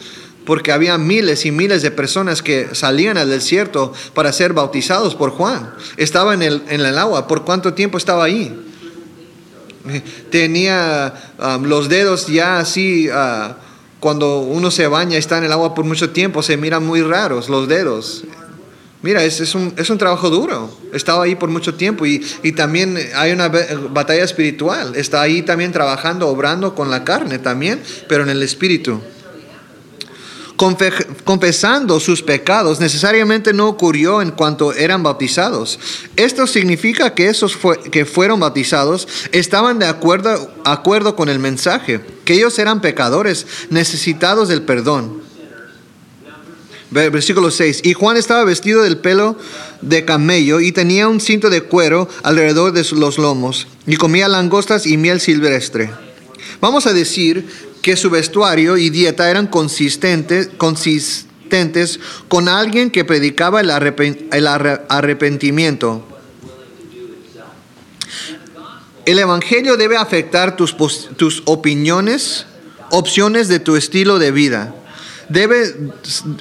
porque 0.45 0.71
había 0.71 0.97
miles 0.97 1.45
y 1.45 1.51
miles 1.51 1.81
de 1.81 1.91
personas 1.91 2.41
que 2.41 2.73
salían 2.73 3.17
al 3.17 3.29
desierto 3.29 3.93
para 4.13 4.31
ser 4.31 4.53
bautizados 4.53 5.15
por 5.15 5.31
Juan. 5.31 5.73
Estaba 5.97 6.33
en 6.33 6.43
el, 6.43 6.63
en 6.69 6.85
agua. 6.85 7.27
¿Por 7.27 7.43
cuánto 7.43 7.73
tiempo 7.73 7.97
estaba 7.97 8.23
ahí? 8.23 8.57
Tenía 10.31 11.13
um, 11.39 11.65
los 11.65 11.89
dedos 11.89 12.27
ya 12.27 12.59
así... 12.59 13.09
Uh, 13.09 13.64
cuando 13.99 14.39
uno 14.39 14.71
se 14.71 14.87
baña 14.87 15.15
y 15.15 15.19
está 15.19 15.37
en 15.37 15.45
el 15.45 15.51
agua 15.51 15.73
por 15.73 15.85
mucho 15.85 16.11
tiempo, 16.11 16.43
se 16.43 16.57
miran 16.57 16.85
muy 16.85 17.01
raros 17.01 17.49
los 17.49 17.67
dedos. 17.67 18.23
Mira, 19.01 19.23
es, 19.23 19.39
es, 19.39 19.53
un, 19.53 19.73
es 19.77 19.89
un, 19.89 19.97
trabajo 19.97 20.29
duro. 20.29 20.75
Estaba 20.91 21.25
ahí 21.25 21.35
por 21.35 21.49
mucho 21.49 21.75
tiempo 21.75 22.05
y, 22.05 22.25
y, 22.41 22.53
también 22.53 22.97
hay 23.15 23.31
una 23.31 23.49
batalla 23.49 24.23
espiritual. 24.23 24.95
Está 24.95 25.21
ahí 25.21 25.43
también 25.43 25.71
trabajando, 25.71 26.27
obrando 26.27 26.73
con 26.73 26.89
la 26.89 27.03
carne 27.03 27.37
también, 27.37 27.81
pero 28.07 28.23
en 28.23 28.29
el 28.29 28.41
espíritu 28.41 28.99
confesando 30.55 31.99
sus 31.99 32.21
pecados 32.21 32.79
necesariamente 32.79 33.53
no 33.53 33.67
ocurrió 33.67 34.21
en 34.21 34.31
cuanto 34.31 34.73
eran 34.73 35.03
bautizados. 35.03 35.79
Esto 36.15 36.47
significa 36.47 37.13
que 37.13 37.27
esos 37.27 37.57
que 37.91 38.05
fueron 38.05 38.39
bautizados 38.39 39.07
estaban 39.31 39.79
de 39.79 39.87
acuerdo, 39.87 40.51
acuerdo 40.63 41.15
con 41.15 41.29
el 41.29 41.39
mensaje, 41.39 42.01
que 42.23 42.33
ellos 42.33 42.57
eran 42.59 42.81
pecadores 42.81 43.45
necesitados 43.69 44.47
del 44.47 44.61
perdón. 44.61 45.25
Versículo 46.91 47.51
6. 47.51 47.81
Y 47.83 47.93
Juan 47.93 48.15
estaba 48.15 48.45
vestido 48.45 48.81
del 48.81 48.97
pelo 48.97 49.37
de 49.81 50.05
camello 50.05 50.61
y 50.61 50.71
tenía 50.71 51.09
un 51.09 51.19
cinto 51.19 51.49
de 51.49 51.61
cuero 51.61 52.07
alrededor 52.23 52.71
de 52.71 52.85
los 52.93 53.17
lomos 53.17 53.67
y 53.85 53.97
comía 53.97 54.29
langostas 54.29 54.85
y 54.85 54.95
miel 54.95 55.19
silvestre. 55.19 55.89
Vamos 56.61 56.87
a 56.87 56.93
decir 56.93 57.47
que 57.85 57.95
su 57.95 58.09
vestuario 58.09 58.77
y 58.77 58.89
dieta 58.89 59.29
eran 59.29 59.45
consistentes, 59.45 60.49
consistentes 60.57 61.99
con 62.27 62.49
alguien 62.49 62.89
que 62.89 63.05
predicaba 63.05 63.61
el, 63.61 63.69
arrepentimiento. 63.69 66.03
El 69.05 69.19
Evangelio 69.19 69.77
debe 69.77 69.97
afectar 69.97 70.55
tus, 70.55 70.75
tus 71.15 71.43
opiniones, 71.45 72.47
opciones 72.89 73.49
de 73.49 73.59
tu 73.59 73.75
estilo 73.75 74.17
de 74.17 74.31
vida. 74.31 74.73
Debe 75.29 75.91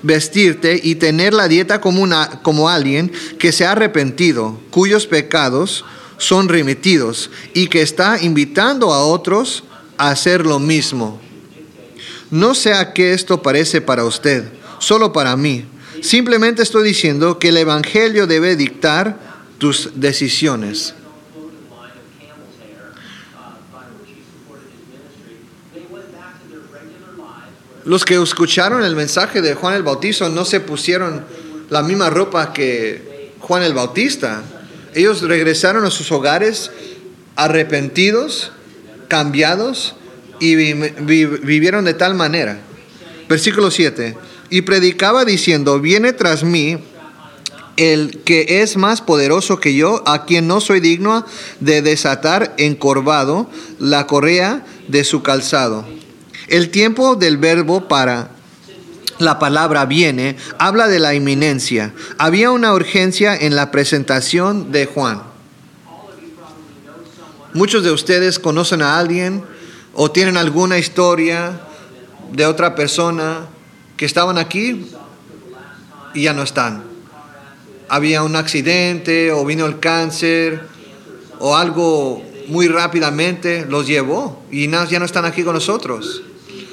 vestirte 0.03 0.81
y 0.83 0.95
tener 0.95 1.35
la 1.35 1.47
dieta 1.47 1.83
como, 1.83 2.01
una, 2.01 2.41
como 2.41 2.71
alguien 2.71 3.13
que 3.39 3.53
se 3.53 3.67
ha 3.67 3.73
arrepentido, 3.73 4.59
cuyos 4.71 5.07
pecados 5.07 5.85
son 6.17 6.49
remitidos 6.49 7.31
y 7.53 7.67
que 7.67 7.83
está 7.83 8.17
invitando 8.23 8.95
a 8.95 9.05
otros 9.05 9.65
a 9.99 10.09
hacer 10.09 10.47
lo 10.47 10.59
mismo. 10.59 11.21
No 12.31 12.55
sé 12.55 12.73
a 12.75 12.93
qué 12.93 13.13
esto 13.13 13.43
parece 13.43 13.81
para 13.81 14.05
usted, 14.05 14.45
solo 14.79 15.13
para 15.13 15.37
mí. 15.37 15.67
Simplemente 16.03 16.63
estoy 16.63 16.85
diciendo 16.85 17.39
que 17.39 17.49
el 17.49 17.57
Evangelio 17.57 18.27
debe 18.27 18.57
dictar 18.57 19.19
tus 19.59 19.91
decisiones. 19.95 20.95
Los 27.85 28.05
que 28.05 28.21
escucharon 28.21 28.83
el 28.83 28.97
mensaje 28.97 29.43
de 29.43 29.55
Juan 29.55 29.75
el 29.75 29.83
Bautista 29.83 30.29
no 30.31 30.47
se 30.47 30.61
pusieron 30.61 31.25
la 31.69 31.83
misma 31.83 32.09
ropa 32.09 32.53
que 32.53 33.33
Juan 33.41 33.63
el 33.63 33.75
Bautista. 33.75 34.43
Ellos 34.95 35.21
regresaron 35.21 35.85
a 35.85 35.91
sus 35.91 36.11
hogares 36.11 36.71
arrepentidos, 37.37 38.53
cambiados 39.09 39.97
y 40.41 40.55
vivieron 40.55 41.85
de 41.85 41.95
tal 41.95 42.15
manera. 42.15 42.59
Versículo 43.29 43.71
7. 43.71 44.17
Y 44.51 44.63
predicaba 44.63 45.25
diciendo, 45.25 45.81
viene 45.81 46.13
tras 46.13 46.45
mí 46.45 46.79
el 47.77 48.21
que 48.25 48.63
es 48.63 48.77
más 48.77 49.01
poderoso 49.01 49.59
que 49.59 49.75
yo, 49.75 50.03
a 50.07 50.25
quien 50.27 50.47
no 50.47 50.61
soy 50.61 50.81
digno 50.81 51.25
de 51.61 51.83
desatar 51.83 52.55
encorvado 52.57 53.51
la 53.79 54.07
correa 54.07 54.65
de 54.89 55.05
su 55.05 55.23
calzado. 55.23 55.85
El 56.49 56.71
tiempo 56.71 57.17
del 57.17 57.39
verbo 57.39 57.89
para 57.89 58.31
la 59.19 59.39
palabra 59.39 59.87
viene 59.87 60.37
habla 60.59 60.89
de 60.89 60.99
la 60.99 61.15
inminencia. 61.15 61.93
Había 62.19 62.51
una 62.51 62.75
urgencia 62.75 63.35
en 63.37 63.57
la 63.57 63.71
presentación 63.71 64.73
de 64.73 64.87
Juan. 64.87 65.23
Muchos 67.55 67.85
de 67.85 67.93
ustedes 67.93 68.39
conocen 68.39 68.83
a 68.83 68.99
alguien 68.99 69.45
o 69.95 70.11
tienen 70.11 70.37
alguna 70.37 70.79
historia 70.79 71.61
de 72.33 72.47
otra 72.47 72.75
persona 72.75 73.47
que 73.97 74.05
estaban 74.05 74.39
aquí 74.39 74.91
y 76.15 76.23
ya 76.23 76.33
no 76.33 76.43
están. 76.43 76.83
Había 77.89 78.23
un 78.23 78.37
accidente 78.37 79.31
o 79.33 79.45
vino 79.45 79.67
el 79.67 79.79
cáncer 79.79 80.63
o 81.39 81.57
algo 81.57 82.23
muy 82.49 82.69
rápidamente 82.69 83.67
los 83.69 83.87
llevó 83.87 84.43
y 84.51 84.69
ya 84.69 84.99
no 84.99 85.05
están 85.05 85.25
aquí 85.25 85.43
con 85.43 85.55
nosotros. 85.55 86.23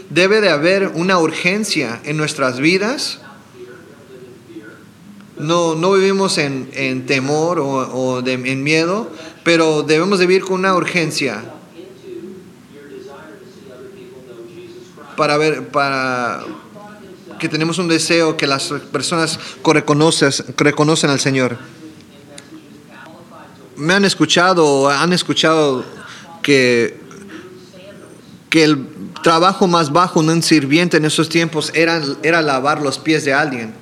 Debe 0.10 0.42
de 0.42 0.50
haber 0.50 0.90
una 0.96 1.20
urgencia 1.20 2.02
en 2.04 2.18
nuestras 2.18 2.60
vidas. 2.60 3.20
No, 5.38 5.76
no 5.76 5.94
vivimos 5.94 6.38
en, 6.38 7.06
temor 7.06 7.60
o, 7.60 8.26
en 8.26 8.64
miedo, 8.64 9.10
pero 9.44 9.84
debemos 9.84 10.20
de 10.20 10.28
vivir 10.28 10.44
con 10.44 10.60
una 10.60 10.76
urgencia 10.76 11.44
para 15.22 15.38
ver, 15.38 15.68
para 15.68 16.44
que 17.38 17.48
tenemos 17.48 17.78
un 17.78 17.88
deseo 17.88 18.38
que 18.38 18.48
las 18.48 18.74
personas 18.92 19.38
reconocen, 19.64 21.12
al 21.12 21.20
Señor. 21.20 21.60
Me 23.76 23.94
han 23.94 24.04
escuchado, 24.04 24.90
han 24.90 25.14
escuchado 25.14 25.86
que, 26.42 27.00
que 28.50 28.64
el 28.64 28.88
trabajo 29.22 29.68
más 29.68 29.92
bajo 29.92 30.24
de 30.24 30.34
un 30.34 30.42
sirviente 30.42 30.98
en 30.98 31.06
esos 31.06 31.30
tiempos 31.30 31.70
era, 31.76 32.02
era 32.24 32.42
lavar 32.42 32.82
los 32.82 32.98
pies 32.98 33.24
de 33.24 33.36
alguien. 33.36 33.76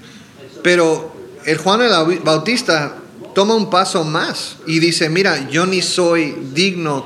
Pero 0.62 1.16
el 1.46 1.58
Juan 1.58 1.80
el 1.84 2.20
Bautista 2.20 2.96
toma 3.34 3.56
un 3.56 3.70
paso 3.70 4.04
más 4.04 4.58
y 4.68 4.80
dice, 4.80 5.08
mira, 5.08 5.50
yo 5.50 5.66
ni 5.66 5.82
soy 5.82 6.36
digno 6.54 7.06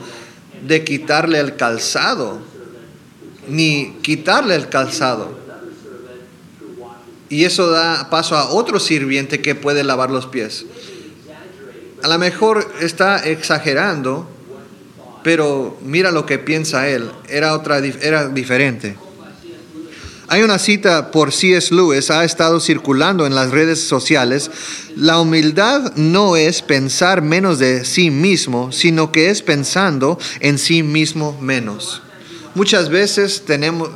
de 0.66 0.84
quitarle 0.84 1.40
el 1.40 1.56
calzado 1.56 2.52
ni 3.48 3.98
quitarle 4.02 4.56
el 4.56 4.70
calzado. 4.70 5.38
Y 7.30 7.46
eso 7.46 7.70
da 7.70 8.10
paso 8.10 8.36
a 8.36 8.50
otro 8.50 8.80
sirviente 8.80 9.42
que 9.42 9.56
puede 9.56 9.84
lavar 9.84 10.12
los 10.12 10.28
pies. 10.28 10.66
A 12.04 12.08
lo 12.08 12.20
mejor 12.20 12.72
está 12.82 13.26
exagerando, 13.26 14.28
pero 15.24 15.78
mira 15.82 16.12
lo 16.12 16.26
que 16.26 16.38
piensa 16.38 16.88
él. 16.90 17.10
Era, 17.30 17.54
otra, 17.54 17.80
era 17.80 18.28
diferente. 18.28 18.98
Hay 20.28 20.42
una 20.42 20.58
cita 20.58 21.12
por 21.12 21.32
C.S. 21.32 21.74
Lewis, 21.74 22.10
ha 22.10 22.24
estado 22.24 22.60
circulando 22.60 23.26
en 23.26 23.36
las 23.36 23.52
redes 23.52 23.82
sociales. 23.82 24.50
La 24.96 25.20
humildad 25.20 25.96
no 25.96 26.38
es 26.38 26.62
pensar 26.62 27.22
menos 27.22 27.60
de 27.60 27.86
sí 27.86 28.10
mismo, 28.10 28.72
sino 28.72 29.12
que 29.12 29.30
es 29.30 29.42
pensando 29.42 30.18
en 30.40 30.58
sí 30.58 30.82
mismo 30.82 31.38
menos. 31.42 32.02
Muchas 32.56 32.90
veces 32.90 33.44
tenemos, 33.46 33.90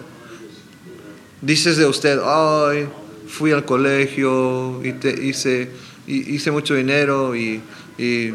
dices 1.41 1.77
de 1.77 1.85
usted, 1.85 2.19
ay, 2.23 2.87
fui 3.27 3.51
al 3.51 3.65
colegio 3.65 4.83
y 4.83 4.93
te 4.93 5.09
hice, 5.09 5.71
hice 6.07 6.51
mucho 6.51 6.73
dinero 6.73 7.35
y, 7.35 7.61
y 7.97 8.33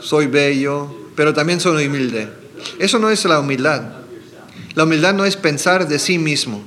soy 0.00 0.26
bello, 0.26 0.94
pero 1.16 1.34
también 1.34 1.60
soy 1.60 1.86
humilde. 1.86 2.28
Eso 2.78 2.98
no 2.98 3.10
es 3.10 3.24
la 3.24 3.40
humildad. 3.40 3.82
La 4.74 4.84
humildad 4.84 5.14
no 5.14 5.24
es 5.24 5.36
pensar 5.36 5.88
de 5.88 5.98
sí 5.98 6.18
mismo. 6.18 6.62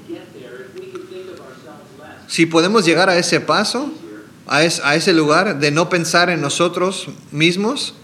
Si 2.27 2.45
podemos 2.45 2.85
llegar 2.85 3.09
a 3.09 3.17
ese 3.17 3.39
paso, 3.39 3.91
a, 4.47 4.63
ese 4.63 5.13
lugar 5.13 5.59
de 5.59 5.71
no 5.71 5.89
pensar 5.89 6.29
en 6.29 6.41
nosotros 6.41 7.07
mismos, 7.31 7.95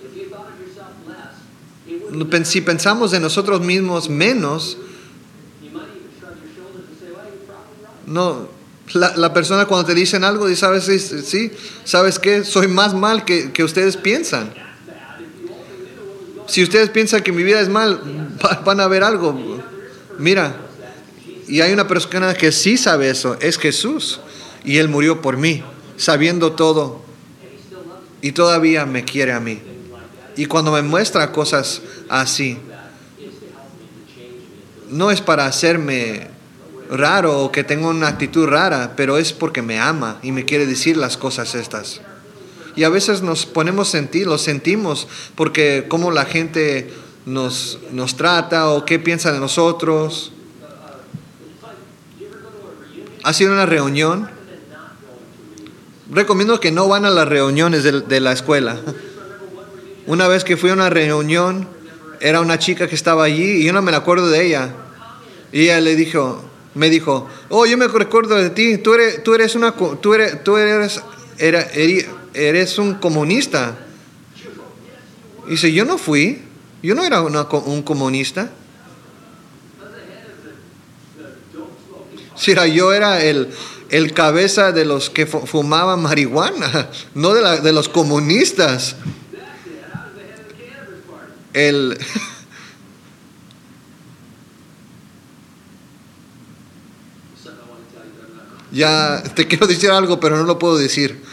si 2.43 2.61
pensamos 2.61 3.13
en 3.13 3.21
nosotros 3.21 3.61
mismos 3.61 4.09
menos, 4.09 4.77
no, 8.05 8.47
la, 8.93 9.33
persona 9.33 9.65
cuando 9.65 9.85
te 9.85 9.93
dicen 9.93 10.23
algo, 10.23 10.47
dice, 10.47 10.61
¿sabes, 10.61 10.85
sí, 11.25 11.51
¿sabes 11.83 12.17
qué? 12.17 12.43
Soy 12.43 12.67
más 12.67 12.93
mal 12.93 13.23
que, 13.25 13.51
que 13.51 13.63
ustedes 13.63 13.97
piensan. 13.97 14.53
Si 16.47 16.63
ustedes 16.63 16.89
piensan 16.89 17.21
que 17.21 17.31
mi 17.31 17.43
vida 17.43 17.61
es 17.61 17.69
mal, 17.69 18.01
van 18.65 18.79
a 18.79 18.87
ver 18.87 19.03
algo. 19.03 19.39
Mira, 20.17 20.55
y 21.47 21.61
hay 21.61 21.71
una 21.73 21.87
persona 21.87 22.33
que 22.33 22.51
sí 22.51 22.77
sabe 22.77 23.09
eso, 23.09 23.37
es 23.39 23.57
Jesús. 23.57 24.19
Y 24.63 24.77
Él 24.77 24.89
murió 24.89 25.21
por 25.21 25.37
mí, 25.37 25.63
sabiendo 25.97 26.53
todo. 26.53 27.01
Y 28.21 28.33
todavía 28.33 28.85
me 28.85 29.05
quiere 29.05 29.33
a 29.33 29.39
mí. 29.39 29.61
Y 30.35 30.45
cuando 30.45 30.71
me 30.71 30.81
muestra 30.81 31.31
cosas 31.31 31.81
así, 32.09 32.57
no 34.89 35.11
es 35.11 35.21
para 35.21 35.45
hacerme 35.45 36.27
raro 36.89 37.41
o 37.41 37.51
que 37.51 37.63
tenga 37.63 37.87
una 37.87 38.07
actitud 38.07 38.47
rara, 38.47 38.93
pero 38.95 39.17
es 39.17 39.33
porque 39.33 39.61
me 39.61 39.79
ama 39.79 40.19
y 40.23 40.31
me 40.31 40.45
quiere 40.45 40.65
decir 40.65 40.97
las 40.97 41.17
cosas 41.17 41.55
estas. 41.55 42.01
Y 42.75 42.83
a 42.83 42.89
veces 42.89 43.21
nos 43.21 43.45
ponemos 43.45 43.89
sentir, 43.89 44.27
lo 44.27 44.37
sentimos, 44.37 45.07
porque 45.35 45.85
cómo 45.87 46.11
la 46.11 46.25
gente 46.25 46.91
nos, 47.25 47.79
nos 47.91 48.15
trata 48.15 48.69
o 48.69 48.85
qué 48.85 48.99
piensa 48.99 49.31
de 49.31 49.39
nosotros 49.39 50.31
ha 53.23 53.33
sido 53.33 53.53
una 53.53 53.65
reunión. 53.65 54.29
Recomiendo 56.11 56.59
que 56.59 56.71
no 56.71 56.87
van 56.87 57.05
a 57.05 57.09
las 57.09 57.27
reuniones 57.27 57.83
de, 57.83 58.19
la 58.19 58.31
escuela. 58.31 58.79
Una 60.09 60.27
vez 60.27 60.43
que 60.43 60.57
fui 60.57 60.71
a 60.71 60.73
una 60.73 60.89
reunión, 60.89 61.67
era 62.19 62.41
una 62.41 62.57
chica 62.57 62.87
que 62.87 62.95
estaba 62.95 63.25
allí 63.25 63.61
y 63.61 63.65
yo 63.65 63.73
no 63.73 63.83
me 63.83 63.95
acuerdo 63.95 64.27
de 64.27 64.43
ella. 64.43 64.73
Y 65.51 65.65
ella 65.65 65.79
le 65.81 65.95
dijo, 65.95 66.43
me 66.73 66.89
dijo, 66.89 67.27
oh, 67.49 67.67
yo 67.67 67.77
me 67.77 67.87
recuerdo 67.87 68.33
de 68.33 68.49
ti, 68.49 68.79
tú 68.79 68.95
eres, 68.95 69.23
tú 69.23 69.35
eres 69.35 69.53
una, 69.53 69.75
tú 69.75 70.15
eres, 70.15 70.43
tú 70.43 70.57
eres, 70.57 70.99
eres 72.33 72.79
un 72.79 72.95
comunista. 72.95 73.77
Y 75.45 75.51
dice, 75.51 75.71
yo 75.71 75.85
no 75.85 75.99
fui, 75.99 76.41
yo 76.81 76.95
no 76.95 77.05
era 77.05 77.21
un 77.21 77.83
comunista. 77.83 78.49
Si 82.35 82.55
yo 82.73 82.93
era 82.93 83.21
el, 83.21 83.49
el 83.91 84.13
cabeza 84.13 84.71
de 84.71 84.85
los 84.85 85.11
que 85.11 85.27
fumaban 85.27 86.01
marihuana, 86.01 86.89
no 87.13 87.35
de, 87.35 87.43
la, 87.43 87.57
de 87.57 87.73
los 87.73 87.89
comunistas. 87.89 88.95
El, 91.53 91.97
ya 98.71 99.23
te 99.35 99.47
quiero 99.47 99.67
decir 99.67 99.89
algo, 99.89 100.19
pero 100.19 100.37
no 100.37 100.43
lo 100.43 100.59
puedo 100.59 100.77
decir. 100.77 101.23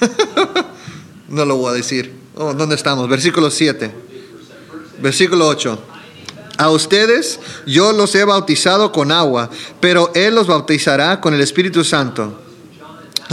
no 1.28 1.44
lo 1.44 1.56
voy 1.56 1.70
a 1.70 1.74
decir. 1.74 2.12
Oh, 2.36 2.54
¿Dónde 2.54 2.76
estamos? 2.76 3.08
Versículo 3.08 3.50
7. 3.50 3.92
Versículo 5.00 5.48
8. 5.48 5.78
A 6.56 6.70
ustedes 6.70 7.40
yo 7.66 7.92
los 7.92 8.14
he 8.14 8.24
bautizado 8.24 8.92
con 8.92 9.10
agua, 9.10 9.50
pero 9.80 10.12
Él 10.14 10.34
los 10.36 10.46
bautizará 10.46 11.20
con 11.20 11.34
el 11.34 11.40
Espíritu 11.40 11.82
Santo. 11.82 12.43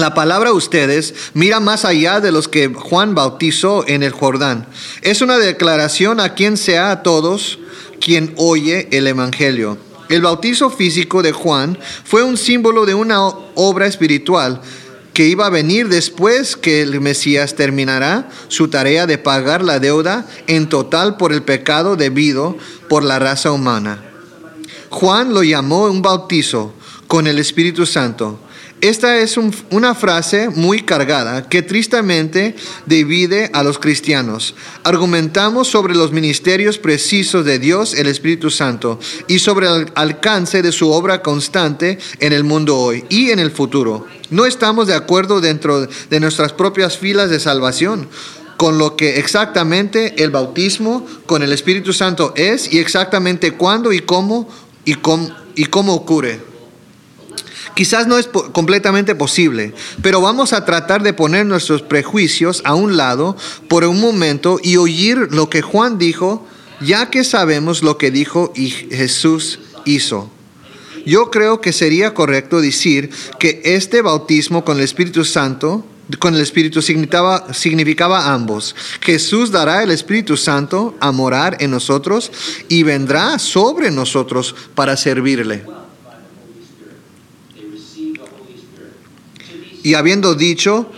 La 0.01 0.15
palabra 0.15 0.51
ustedes 0.51 1.13
mira 1.35 1.59
más 1.59 1.85
allá 1.85 2.21
de 2.21 2.31
los 2.31 2.47
que 2.47 2.69
Juan 2.69 3.13
bautizó 3.13 3.87
en 3.87 4.01
el 4.01 4.11
Jordán. 4.11 4.65
Es 5.03 5.21
una 5.21 5.37
declaración 5.37 6.19
a 6.19 6.33
quien 6.33 6.57
sea 6.57 6.89
a 6.89 7.03
todos 7.03 7.59
quien 7.99 8.33
oye 8.37 8.87
el 8.89 9.05
Evangelio. 9.05 9.77
El 10.09 10.23
bautizo 10.23 10.71
físico 10.71 11.21
de 11.21 11.33
Juan 11.33 11.77
fue 12.03 12.23
un 12.23 12.35
símbolo 12.35 12.87
de 12.87 12.95
una 12.95 13.27
obra 13.53 13.85
espiritual 13.85 14.61
que 15.13 15.27
iba 15.27 15.45
a 15.45 15.51
venir 15.51 15.87
después 15.87 16.57
que 16.57 16.81
el 16.81 16.99
Mesías 16.99 17.53
terminará 17.53 18.27
su 18.47 18.69
tarea 18.69 19.05
de 19.05 19.19
pagar 19.19 19.63
la 19.63 19.77
deuda 19.77 20.25
en 20.47 20.67
total 20.67 21.17
por 21.17 21.31
el 21.31 21.43
pecado 21.43 21.95
debido 21.95 22.57
por 22.89 23.03
la 23.03 23.19
raza 23.19 23.51
humana. 23.51 24.03
Juan 24.89 25.35
lo 25.35 25.43
llamó 25.43 25.83
un 25.83 26.01
bautizo 26.01 26.73
con 27.05 27.27
el 27.27 27.37
Espíritu 27.37 27.85
Santo. 27.85 28.39
Esta 28.81 29.19
es 29.19 29.37
una 29.37 29.93
frase 29.93 30.49
muy 30.49 30.81
cargada 30.81 31.47
que 31.47 31.61
tristemente 31.61 32.55
divide 32.87 33.51
a 33.53 33.61
los 33.61 33.77
cristianos. 33.77 34.55
Argumentamos 34.83 35.67
sobre 35.67 35.93
los 35.93 36.11
ministerios 36.11 36.79
precisos 36.79 37.45
de 37.45 37.59
Dios, 37.59 37.93
el 37.93 38.07
Espíritu 38.07 38.49
Santo, 38.49 38.99
y 39.27 39.37
sobre 39.37 39.67
el 39.67 39.91
alcance 39.93 40.63
de 40.63 40.71
su 40.71 40.89
obra 40.89 41.21
constante 41.21 41.99
en 42.19 42.33
el 42.33 42.43
mundo 42.43 42.75
hoy 42.75 43.05
y 43.09 43.29
en 43.29 43.37
el 43.37 43.51
futuro. 43.51 44.07
No 44.31 44.47
estamos 44.47 44.87
de 44.87 44.95
acuerdo 44.95 45.41
dentro 45.41 45.85
de 45.85 46.19
nuestras 46.19 46.51
propias 46.51 46.97
filas 46.97 47.29
de 47.29 47.39
salvación 47.39 48.09
con 48.57 48.79
lo 48.79 48.95
que 48.95 49.19
exactamente 49.19 50.23
el 50.23 50.31
bautismo 50.31 51.05
con 51.27 51.43
el 51.43 51.53
Espíritu 51.53 51.93
Santo 51.93 52.33
es 52.35 52.73
y 52.73 52.79
exactamente 52.79 53.51
cuándo 53.51 53.93
y 53.93 53.99
cómo 53.99 54.49
y 54.85 54.95
cómo, 54.95 55.29
y 55.53 55.65
cómo 55.65 55.93
ocurre. 55.93 56.50
Quizás 57.75 58.07
no 58.07 58.17
es 58.17 58.27
completamente 58.27 59.15
posible, 59.15 59.73
pero 60.01 60.21
vamos 60.21 60.53
a 60.53 60.65
tratar 60.65 61.03
de 61.03 61.13
poner 61.13 61.45
nuestros 61.45 61.81
prejuicios 61.81 62.61
a 62.65 62.75
un 62.75 62.97
lado 62.97 63.37
por 63.67 63.83
un 63.85 63.99
momento 63.99 64.59
y 64.61 64.77
oír 64.77 65.29
lo 65.31 65.49
que 65.49 65.61
Juan 65.61 65.97
dijo, 65.97 66.45
ya 66.81 67.09
que 67.09 67.23
sabemos 67.23 67.81
lo 67.81 67.97
que 67.97 68.11
dijo 68.11 68.51
y 68.55 68.69
Jesús 68.69 69.59
hizo. 69.85 70.29
Yo 71.05 71.31
creo 71.31 71.61
que 71.61 71.73
sería 71.73 72.13
correcto 72.13 72.61
decir 72.61 73.09
que 73.39 73.61
este 73.63 74.01
bautismo 74.01 74.63
con 74.63 74.77
el 74.77 74.83
Espíritu 74.83 75.25
Santo, 75.25 75.85
con 76.19 76.35
el 76.35 76.41
Espíritu 76.41 76.81
significaba, 76.81 77.53
significaba 77.53 78.33
ambos. 78.33 78.75
Jesús 79.01 79.51
dará 79.51 79.81
el 79.81 79.91
Espíritu 79.91 80.37
Santo 80.37 80.95
a 80.99 81.11
morar 81.11 81.57
en 81.59 81.71
nosotros 81.71 82.31
y 82.67 82.83
vendrá 82.83 83.39
sobre 83.39 83.89
nosotros 83.91 84.55
para 84.75 84.97
servirle. 84.97 85.80
Y 89.83 89.95
habiendo 89.95 90.35
dicho, 90.35 90.91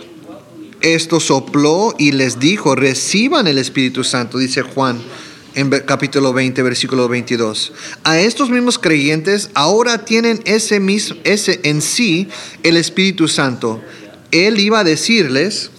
esto 0.80 1.20
sopló 1.20 1.94
y 1.98 2.12
les 2.12 2.38
dijo, 2.38 2.74
reciban 2.74 3.46
el 3.46 3.58
Espíritu 3.58 4.04
Santo, 4.04 4.38
dice 4.38 4.62
Juan 4.62 5.00
en 5.54 5.70
capítulo 5.70 6.32
20, 6.32 6.62
versículo 6.62 7.08
22. 7.08 7.72
A 8.02 8.18
estos 8.18 8.50
mismos 8.50 8.78
creyentes 8.78 9.50
ahora 9.54 10.04
tienen 10.04 10.40
ese, 10.44 10.80
mismo, 10.80 11.16
ese 11.24 11.60
en 11.62 11.80
sí 11.80 12.28
el 12.62 12.76
Espíritu 12.76 13.28
Santo. 13.28 13.80
Él 14.30 14.58
iba 14.58 14.80
a 14.80 14.84
decirles, 14.84 15.70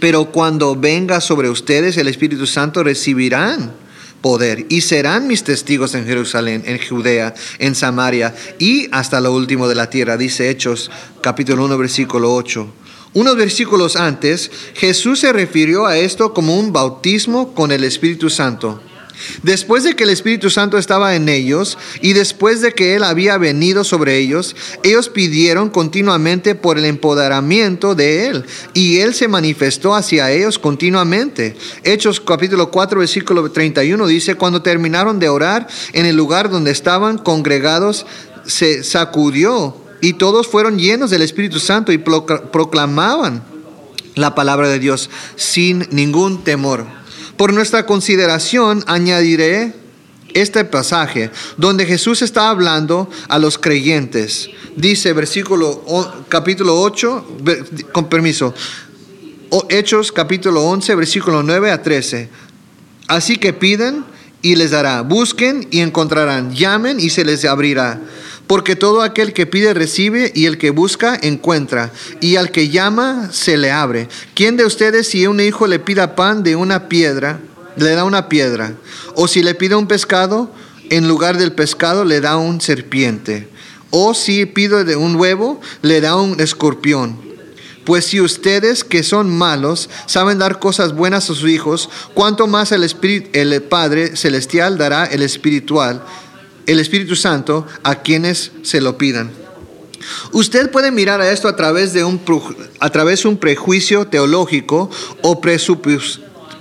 pero 0.00 0.32
cuando 0.32 0.74
venga 0.76 1.20
sobre 1.20 1.50
ustedes 1.50 1.96
el 1.98 2.08
Espíritu 2.08 2.46
Santo 2.46 2.82
recibirán 2.82 3.72
poder 4.20 4.66
y 4.68 4.80
serán 4.80 5.26
mis 5.26 5.44
testigos 5.44 5.94
en 5.94 6.06
Jerusalén, 6.06 6.62
en 6.66 6.78
Judea, 6.78 7.34
en 7.58 7.74
Samaria 7.74 8.34
y 8.58 8.88
hasta 8.92 9.20
lo 9.20 9.34
último 9.34 9.68
de 9.68 9.74
la 9.74 9.90
tierra, 9.90 10.16
dice 10.16 10.50
Hechos 10.50 10.90
capítulo 11.20 11.64
1 11.64 11.78
versículo 11.78 12.34
8. 12.34 12.66
Unos 13.14 13.36
versículos 13.36 13.96
antes, 13.96 14.50
Jesús 14.74 15.20
se 15.20 15.32
refirió 15.32 15.86
a 15.86 15.96
esto 15.96 16.34
como 16.34 16.56
un 16.56 16.72
bautismo 16.72 17.54
con 17.54 17.72
el 17.72 17.84
Espíritu 17.84 18.28
Santo. 18.28 18.80
Después 19.42 19.84
de 19.84 19.94
que 19.94 20.04
el 20.04 20.10
Espíritu 20.10 20.50
Santo 20.50 20.78
estaba 20.78 21.14
en 21.14 21.28
ellos 21.28 21.78
y 22.00 22.12
después 22.12 22.60
de 22.60 22.72
que 22.72 22.94
Él 22.94 23.04
había 23.04 23.38
venido 23.38 23.84
sobre 23.84 24.18
ellos, 24.18 24.54
ellos 24.82 25.08
pidieron 25.08 25.70
continuamente 25.70 26.54
por 26.54 26.78
el 26.78 26.84
empoderamiento 26.84 27.94
de 27.94 28.26
Él 28.28 28.44
y 28.74 28.98
Él 28.98 29.14
se 29.14 29.28
manifestó 29.28 29.94
hacia 29.94 30.30
ellos 30.30 30.58
continuamente. 30.58 31.56
Hechos 31.84 32.20
capítulo 32.20 32.70
4 32.70 33.00
versículo 33.00 33.50
31 33.50 34.06
dice, 34.06 34.34
cuando 34.34 34.62
terminaron 34.62 35.18
de 35.18 35.28
orar 35.28 35.66
en 35.92 36.06
el 36.06 36.16
lugar 36.16 36.50
donde 36.50 36.70
estaban 36.70 37.18
congregados, 37.18 38.06
se 38.46 38.82
sacudió 38.82 39.76
y 40.00 40.14
todos 40.14 40.46
fueron 40.46 40.78
llenos 40.78 41.10
del 41.10 41.22
Espíritu 41.22 41.58
Santo 41.60 41.92
y 41.92 41.98
procla- 41.98 42.50
proclamaban 42.50 43.42
la 44.14 44.34
palabra 44.34 44.68
de 44.68 44.78
Dios 44.78 45.10
sin 45.36 45.86
ningún 45.90 46.44
temor. 46.44 46.97
Por 47.38 47.52
nuestra 47.54 47.86
consideración 47.86 48.82
añadiré 48.88 49.72
este 50.34 50.64
pasaje 50.64 51.30
donde 51.56 51.86
Jesús 51.86 52.20
está 52.20 52.50
hablando 52.50 53.08
a 53.28 53.38
los 53.38 53.56
creyentes. 53.58 54.50
Dice 54.76 55.12
versículo 55.12 55.82
capítulo 56.28 56.80
8, 56.80 57.38
ver- 57.42 57.64
con 57.92 58.08
permiso, 58.08 58.52
Hechos 59.70 60.10
capítulo 60.12 60.62
11, 60.64 60.94
versículo 60.96 61.42
9 61.44 61.70
a 61.70 61.80
13. 61.80 62.28
Así 63.06 63.36
que 63.36 63.52
piden 63.52 64.04
y 64.42 64.56
les 64.56 64.72
dará, 64.72 65.02
busquen 65.02 65.66
y 65.70 65.78
encontrarán, 65.80 66.52
llamen 66.54 66.98
y 67.00 67.08
se 67.08 67.24
les 67.24 67.44
abrirá. 67.44 68.00
Porque 68.48 68.76
todo 68.76 69.02
aquel 69.02 69.34
que 69.34 69.46
pide 69.46 69.74
recibe 69.74 70.32
y 70.34 70.46
el 70.46 70.56
que 70.56 70.70
busca 70.70 71.16
encuentra, 71.22 71.92
y 72.20 72.36
al 72.36 72.50
que 72.50 72.70
llama 72.70 73.28
se 73.30 73.58
le 73.58 73.70
abre. 73.70 74.08
¿Quién 74.34 74.56
de 74.56 74.64
ustedes 74.64 75.06
si 75.06 75.26
un 75.26 75.38
hijo 75.38 75.66
le 75.66 75.78
pida 75.78 76.16
pan 76.16 76.42
de 76.42 76.56
una 76.56 76.88
piedra, 76.88 77.40
le 77.76 77.90
da 77.90 78.04
una 78.04 78.30
piedra? 78.30 78.72
O 79.14 79.28
si 79.28 79.42
le 79.42 79.54
pide 79.54 79.76
un 79.76 79.86
pescado, 79.86 80.50
en 80.88 81.06
lugar 81.06 81.36
del 81.36 81.52
pescado 81.52 82.06
le 82.06 82.22
da 82.22 82.38
un 82.38 82.62
serpiente? 82.62 83.48
O 83.90 84.14
si 84.14 84.46
pide 84.46 84.84
de 84.84 84.96
un 84.96 85.16
huevo, 85.16 85.60
le 85.82 86.00
da 86.00 86.16
un 86.16 86.40
escorpión? 86.40 87.28
Pues 87.84 88.06
si 88.06 88.20
ustedes 88.20 88.84
que 88.84 89.02
son 89.02 89.30
malos 89.30 89.88
saben 90.06 90.38
dar 90.38 90.58
cosas 90.58 90.94
buenas 90.94 91.24
a 91.24 91.26
sus 91.26 91.44
hijos, 91.48 91.88
cuánto 92.14 92.46
más 92.46 92.72
el, 92.72 92.84
Espíritu, 92.84 93.30
el 93.32 93.62
Padre 93.62 94.16
Celestial 94.16 94.78
dará 94.78 95.04
el 95.04 95.22
espiritual, 95.22 96.02
el 96.68 96.78
Espíritu 96.78 97.16
Santo 97.16 97.66
a 97.82 97.96
quienes 98.02 98.52
se 98.62 98.80
lo 98.80 98.96
pidan. 98.96 99.32
Usted 100.32 100.70
puede 100.70 100.92
mirar 100.92 101.20
a 101.20 101.32
esto 101.32 101.48
a 101.48 101.56
través 101.56 101.92
de 101.92 102.04
un, 102.04 102.20
a 102.78 102.90
través 102.90 103.22
de 103.22 103.28
un 103.30 103.38
prejuicio 103.38 104.06
teológico 104.06 104.90
o 105.22 105.40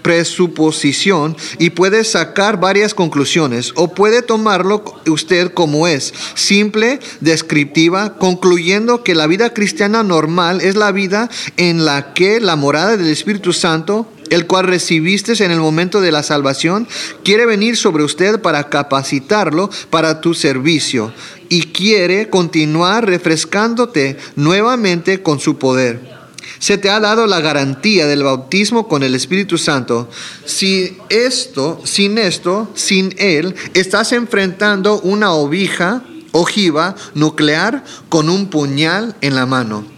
presuposición 0.01 1.37
y 1.59 1.69
puede 1.71 2.03
sacar 2.03 2.59
varias 2.59 2.93
conclusiones 2.93 3.73
o 3.75 3.93
puede 3.93 4.21
tomarlo 4.21 4.83
usted 5.07 5.53
como 5.53 5.87
es, 5.87 6.13
simple, 6.33 6.99
descriptiva, 7.19 8.17
concluyendo 8.17 9.03
que 9.03 9.13
la 9.13 9.27
vida 9.27 9.53
cristiana 9.53 10.03
normal 10.03 10.61
es 10.61 10.75
la 10.75 10.91
vida 10.93 11.29
en 11.57 11.83
la 11.85 12.13
que 12.13 12.39
la 12.39 12.55
morada 12.55 12.95
del 12.95 13.09
Espíritu 13.09 13.51
Santo 13.53 14.07
el 14.29 14.47
cual 14.47 14.67
recibiste 14.67 15.43
en 15.43 15.51
el 15.51 15.59
momento 15.59 16.01
de 16.01 16.11
la 16.11 16.23
salvación, 16.23 16.87
quiere 17.23 17.45
venir 17.45 17.77
sobre 17.77 18.03
usted 18.03 18.41
para 18.41 18.69
capacitarlo 18.69 19.69
para 19.89 20.21
tu 20.21 20.33
servicio 20.33 21.13
y 21.49 21.63
quiere 21.63 22.29
continuar 22.29 23.05
refrescándote 23.05 24.17
nuevamente 24.35 25.21
con 25.21 25.39
su 25.39 25.57
poder. 25.57 26.17
Se 26.59 26.77
te 26.77 26.89
ha 26.89 26.99
dado 26.99 27.27
la 27.27 27.39
garantía 27.39 28.07
del 28.07 28.23
bautismo 28.23 28.87
con 28.87 29.03
el 29.03 29.13
Espíritu 29.15 29.57
Santo. 29.57 30.09
Si 30.45 30.97
esto, 31.09 31.81
sin 31.83 32.17
esto, 32.17 32.71
sin 32.73 33.13
él, 33.17 33.55
estás 33.73 34.11
enfrentando 34.11 34.99
una 35.01 35.33
ovija, 35.33 36.03
ojiva 36.31 36.95
nuclear 37.13 37.83
con 38.09 38.29
un 38.29 38.49
puñal 38.49 39.15
en 39.21 39.35
la 39.35 39.45
mano. 39.45 39.96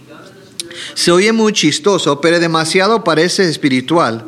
Se 0.94 1.10
oye 1.12 1.32
muy 1.32 1.52
chistoso, 1.52 2.20
pero 2.20 2.38
demasiado 2.40 3.04
parece 3.04 3.48
espiritual. 3.48 4.24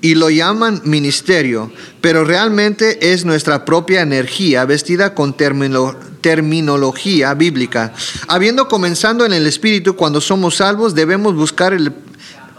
Y 0.00 0.14
lo 0.14 0.30
llaman 0.30 0.80
ministerio, 0.84 1.72
pero 2.00 2.24
realmente 2.24 3.12
es 3.12 3.24
nuestra 3.24 3.64
propia 3.64 4.00
energía 4.02 4.64
vestida 4.64 5.12
con 5.12 5.36
termino- 5.36 5.96
terminología 6.20 7.34
bíblica. 7.34 7.92
Habiendo 8.28 8.68
comenzado 8.68 9.26
en 9.26 9.32
el 9.32 9.46
espíritu, 9.48 9.96
cuando 9.96 10.20
somos 10.20 10.56
salvos, 10.56 10.94
debemos 10.94 11.34
buscar 11.34 11.72
el 11.72 11.92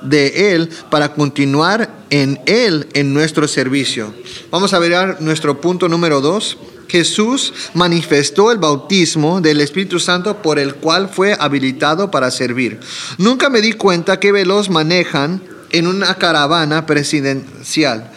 de 0.01 0.53
Él 0.53 0.69
para 0.89 1.13
continuar 1.13 1.89
en 2.09 2.39
Él 2.45 2.88
en 2.93 3.13
nuestro 3.13 3.47
servicio. 3.47 4.13
Vamos 4.51 4.73
a 4.73 4.79
ver 4.79 5.21
nuestro 5.21 5.62
punto 5.62 5.88
número 5.89 6.21
dos. 6.21 6.57
Jesús 6.88 7.53
manifestó 7.75 8.51
el 8.51 8.57
bautismo 8.57 9.41
del 9.41 9.62
Espíritu 9.62 9.99
Santo 9.99 10.41
por 10.41 10.57
el 10.57 10.75
cual 10.75 11.09
fue 11.09 11.35
habilitado 11.39 12.09
para 12.09 12.31
servir. 12.31 12.79
Nunca 13.17 13.49
me 13.49 13.62
di 13.62 13.73
cuenta 13.73 14.19
qué 14.19 14.31
veloz 14.31 14.69
manejan 14.69 15.41
en 15.71 15.88
una 15.88 16.15
caravana 16.15 16.88
presidencial. 16.88 18.12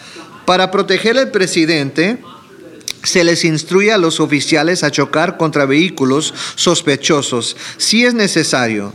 Para 0.47 0.71
proteger 0.71 1.19
al 1.19 1.31
presidente, 1.31 2.19
se 3.03 3.25
les 3.25 3.45
instruye 3.45 3.93
a 3.93 3.99
los 3.99 4.21
oficiales 4.21 4.85
a 4.85 4.91
chocar 4.91 5.37
contra 5.37 5.67
vehículos 5.67 6.33
sospechosos 6.55 7.57
si 7.77 8.05
es 8.05 8.15
necesario. 8.15 8.93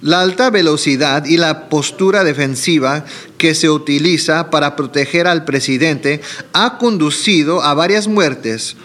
La 0.00 0.20
alta 0.20 0.50
velocidad 0.50 1.24
y 1.24 1.38
la 1.38 1.68
postura 1.68 2.22
defensiva 2.22 3.04
que 3.36 3.54
se 3.54 3.68
utiliza 3.68 4.50
para 4.50 4.76
proteger 4.76 5.26
al 5.26 5.44
presidente 5.44 6.20
ha 6.52 6.78
conducido 6.78 7.62
a 7.62 7.74
varias 7.74 8.06
muertes, 8.06 8.76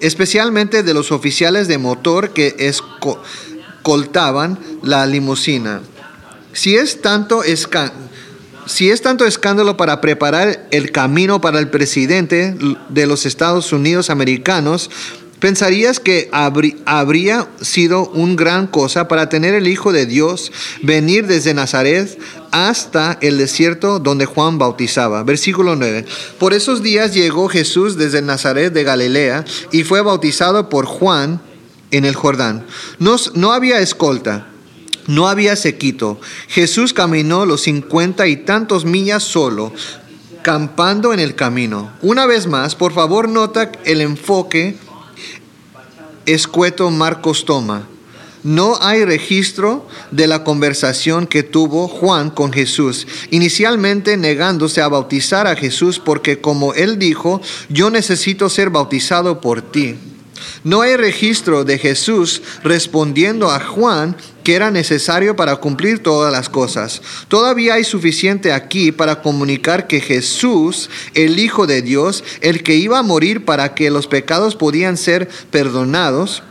especialmente 0.00 0.82
de 0.82 0.94
los 0.94 1.12
oficiales 1.12 1.68
de 1.68 1.76
motor 1.78 2.30
que 2.30 2.54
escoltaban 2.58 4.58
la 4.82 5.04
limusina. 5.06 5.82
Si 6.54 6.76
es 6.76 7.02
tanto 7.02 7.42
esca- 7.44 7.92
si 8.66 8.90
es 8.90 9.02
tanto 9.02 9.26
escándalo 9.26 9.76
para 9.76 10.00
preparar 10.00 10.68
el 10.70 10.90
camino 10.92 11.40
para 11.40 11.58
el 11.58 11.68
presidente 11.68 12.54
de 12.88 13.06
los 13.06 13.26
Estados 13.26 13.72
Unidos 13.72 14.08
americanos, 14.08 14.88
pensarías 15.42 15.98
que 15.98 16.30
habrí- 16.32 16.76
habría 16.86 17.48
sido 17.60 18.08
un 18.10 18.36
gran 18.36 18.68
cosa 18.68 19.08
para 19.08 19.28
tener 19.28 19.54
el 19.54 19.66
Hijo 19.66 19.90
de 19.92 20.06
Dios 20.06 20.52
venir 20.82 21.26
desde 21.26 21.52
Nazaret 21.52 22.16
hasta 22.52 23.18
el 23.20 23.38
desierto 23.38 23.98
donde 23.98 24.24
Juan 24.24 24.58
bautizaba. 24.58 25.24
Versículo 25.24 25.74
9. 25.74 26.04
Por 26.38 26.54
esos 26.54 26.80
días 26.80 27.12
llegó 27.12 27.48
Jesús 27.48 27.96
desde 27.96 28.22
Nazaret 28.22 28.72
de 28.72 28.84
Galilea 28.84 29.44
y 29.72 29.82
fue 29.82 30.00
bautizado 30.00 30.68
por 30.68 30.86
Juan 30.86 31.42
en 31.90 32.04
el 32.04 32.14
Jordán. 32.14 32.64
No, 33.00 33.16
no 33.34 33.52
había 33.52 33.80
escolta. 33.80 34.46
No 35.08 35.26
había 35.26 35.56
sequito. 35.56 36.20
Jesús 36.46 36.92
caminó 36.92 37.46
los 37.46 37.62
cincuenta 37.62 38.28
y 38.28 38.36
tantos 38.36 38.84
millas 38.84 39.24
solo, 39.24 39.72
campando 40.42 41.12
en 41.12 41.18
el 41.18 41.34
camino. 41.34 41.90
Una 42.00 42.26
vez 42.26 42.46
más, 42.46 42.76
por 42.76 42.92
favor, 42.92 43.28
nota 43.28 43.72
el 43.84 44.00
enfoque 44.00 44.76
escueto 46.26 46.90
Marcos 46.90 47.44
toma. 47.44 47.88
No 48.42 48.76
hay 48.80 49.04
registro 49.04 49.86
de 50.10 50.26
la 50.26 50.42
conversación 50.42 51.28
que 51.28 51.44
tuvo 51.44 51.86
Juan 51.86 52.30
con 52.30 52.52
Jesús, 52.52 53.06
inicialmente 53.30 54.16
negándose 54.16 54.80
a 54.80 54.88
bautizar 54.88 55.46
a 55.46 55.54
Jesús 55.54 56.00
porque 56.00 56.40
como 56.40 56.74
él 56.74 56.98
dijo, 56.98 57.40
yo 57.68 57.90
necesito 57.90 58.48
ser 58.48 58.70
bautizado 58.70 59.40
por 59.40 59.62
ti. 59.62 59.96
No 60.64 60.82
hay 60.82 60.96
registro 60.96 61.64
de 61.64 61.78
Jesús 61.78 62.42
respondiendo 62.64 63.50
a 63.50 63.60
Juan 63.60 64.16
que 64.42 64.54
era 64.54 64.70
necesario 64.70 65.36
para 65.36 65.56
cumplir 65.56 66.02
todas 66.02 66.32
las 66.32 66.48
cosas. 66.48 67.02
Todavía 67.28 67.74
hay 67.74 67.84
suficiente 67.84 68.52
aquí 68.52 68.92
para 68.92 69.22
comunicar 69.22 69.86
que 69.86 70.00
Jesús, 70.00 70.90
el 71.14 71.38
Hijo 71.38 71.66
de 71.66 71.82
Dios, 71.82 72.24
el 72.40 72.62
que 72.62 72.74
iba 72.74 72.98
a 72.98 73.02
morir 73.02 73.44
para 73.44 73.74
que 73.74 73.90
los 73.90 74.06
pecados 74.06 74.56
podían 74.56 74.96
ser 74.96 75.28
perdonados, 75.50 76.42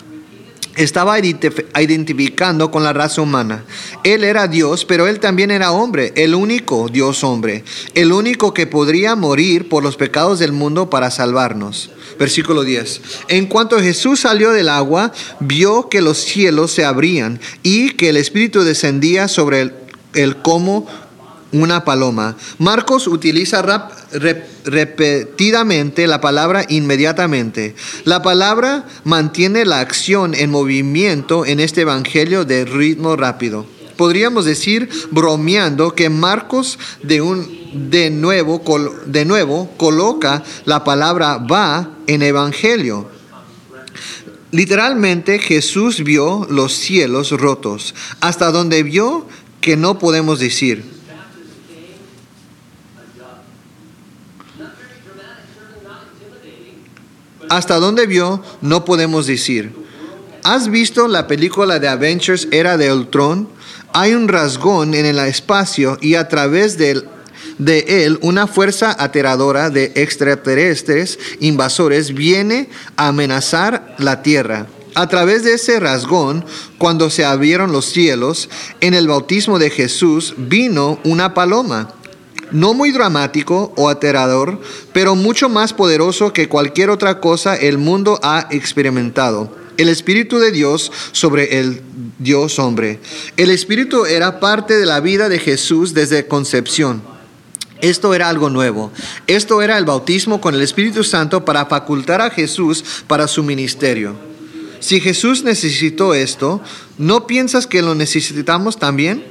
estaba 0.75 1.19
identif- 1.19 1.65
identificando 1.79 2.71
con 2.71 2.83
la 2.83 2.93
raza 2.93 3.21
humana. 3.21 3.65
Él 4.03 4.23
era 4.23 4.47
Dios, 4.47 4.85
pero 4.85 5.07
él 5.07 5.19
también 5.19 5.51
era 5.51 5.71
hombre, 5.71 6.13
el 6.15 6.35
único 6.35 6.87
Dios 6.89 7.23
hombre, 7.23 7.63
el 7.93 8.11
único 8.11 8.53
que 8.53 8.67
podría 8.67 9.15
morir 9.15 9.69
por 9.69 9.83
los 9.83 9.97
pecados 9.97 10.39
del 10.39 10.51
mundo 10.51 10.89
para 10.89 11.11
salvarnos. 11.11 11.91
Versículo 12.19 12.63
10. 12.63 13.01
En 13.29 13.47
cuanto 13.47 13.79
Jesús 13.79 14.21
salió 14.21 14.51
del 14.51 14.69
agua, 14.69 15.11
vio 15.39 15.89
que 15.89 16.01
los 16.01 16.17
cielos 16.17 16.71
se 16.71 16.85
abrían 16.85 17.39
y 17.63 17.91
que 17.91 18.09
el 18.09 18.17
Espíritu 18.17 18.63
descendía 18.63 19.27
sobre 19.27 19.61
él, 19.61 19.73
él 20.13 20.37
como 20.37 20.87
una 21.51 21.83
paloma. 21.83 22.35
Marcos 22.57 23.07
utiliza 23.07 23.61
repetidamente 24.65 26.07
la 26.07 26.21
palabra 26.21 26.65
inmediatamente. 26.69 27.75
La 28.05 28.21
palabra 28.21 28.85
mantiene 29.03 29.65
la 29.65 29.79
acción 29.79 30.33
en 30.33 30.49
movimiento 30.51 31.45
en 31.45 31.59
este 31.59 31.81
evangelio 31.81 32.45
de 32.45 32.65
ritmo 32.65 33.15
rápido. 33.15 33.65
Podríamos 33.97 34.45
decir, 34.45 34.89
bromeando, 35.11 35.93
que 35.93 36.09
Marcos 36.09 36.79
de, 37.03 37.21
un, 37.21 37.89
de, 37.91 38.09
nuevo, 38.09 38.61
de 39.05 39.25
nuevo 39.25 39.69
coloca 39.77 40.43
la 40.65 40.83
palabra 40.83 41.37
va 41.37 41.91
en 42.07 42.23
evangelio. 42.23 43.07
Literalmente 44.51 45.39
Jesús 45.39 46.03
vio 46.03 46.47
los 46.49 46.73
cielos 46.73 47.31
rotos, 47.31 47.95
hasta 48.19 48.51
donde 48.51 48.83
vio 48.83 49.27
que 49.61 49.77
no 49.77 49.99
podemos 49.99 50.39
decir. 50.39 51.00
Hasta 57.51 57.79
dónde 57.79 58.07
vio, 58.07 58.41
no 58.61 58.85
podemos 58.85 59.27
decir. 59.27 59.73
¿Has 60.41 60.69
visto 60.69 61.09
la 61.09 61.27
película 61.27 61.79
de 61.79 61.89
Avengers 61.89 62.47
Era 62.49 62.77
de 62.77 62.93
Ultron? 62.93 63.49
Hay 63.91 64.13
un 64.13 64.29
rasgón 64.29 64.93
en 64.93 65.05
el 65.05 65.19
espacio 65.19 65.97
y 65.99 66.15
a 66.15 66.29
través 66.29 66.77
de 66.77 67.03
él 67.59 68.19
una 68.21 68.47
fuerza 68.47 68.95
aterradora 68.97 69.69
de 69.69 69.91
extraterrestres 69.95 71.19
invasores 71.41 72.13
viene 72.13 72.69
a 72.95 73.09
amenazar 73.09 73.97
la 73.97 74.23
tierra. 74.23 74.67
A 74.95 75.07
través 75.07 75.43
de 75.43 75.55
ese 75.55 75.77
rasgón, 75.81 76.45
cuando 76.77 77.09
se 77.09 77.25
abrieron 77.25 77.73
los 77.73 77.83
cielos, 77.85 78.47
en 78.79 78.93
el 78.93 79.09
bautismo 79.09 79.59
de 79.59 79.71
Jesús 79.71 80.35
vino 80.37 80.99
una 81.03 81.33
paloma. 81.33 81.95
No 82.51 82.73
muy 82.73 82.91
dramático 82.91 83.73
o 83.77 83.89
aterrador, 83.89 84.59
pero 84.93 85.15
mucho 85.15 85.49
más 85.49 85.73
poderoso 85.73 86.33
que 86.33 86.49
cualquier 86.49 86.89
otra 86.89 87.19
cosa 87.19 87.55
el 87.55 87.77
mundo 87.77 88.19
ha 88.23 88.47
experimentado. 88.51 89.55
El 89.77 89.89
Espíritu 89.89 90.37
de 90.37 90.51
Dios 90.51 90.91
sobre 91.11 91.59
el 91.59 91.81
Dios 92.19 92.59
hombre. 92.59 92.99
El 93.37 93.49
Espíritu 93.49 94.05
era 94.05 94.39
parte 94.39 94.77
de 94.77 94.85
la 94.85 94.99
vida 94.99 95.29
de 95.29 95.39
Jesús 95.39 95.93
desde 95.93 96.27
concepción. 96.27 97.01
Esto 97.81 98.13
era 98.13 98.29
algo 98.29 98.49
nuevo. 98.49 98.91
Esto 99.25 99.61
era 99.61 99.77
el 99.77 99.85
bautismo 99.85 100.39
con 100.39 100.53
el 100.53 100.61
Espíritu 100.61 101.03
Santo 101.03 101.45
para 101.45 101.65
facultar 101.65 102.21
a 102.21 102.29
Jesús 102.29 102.83
para 103.07 103.27
su 103.27 103.43
ministerio. 103.43 104.15
Si 104.79 104.99
Jesús 104.99 105.43
necesitó 105.43 106.13
esto, 106.13 106.61
¿no 106.97 107.27
piensas 107.27 107.67
que 107.67 107.81
lo 107.81 107.95
necesitamos 107.95 108.77
también? 108.77 109.30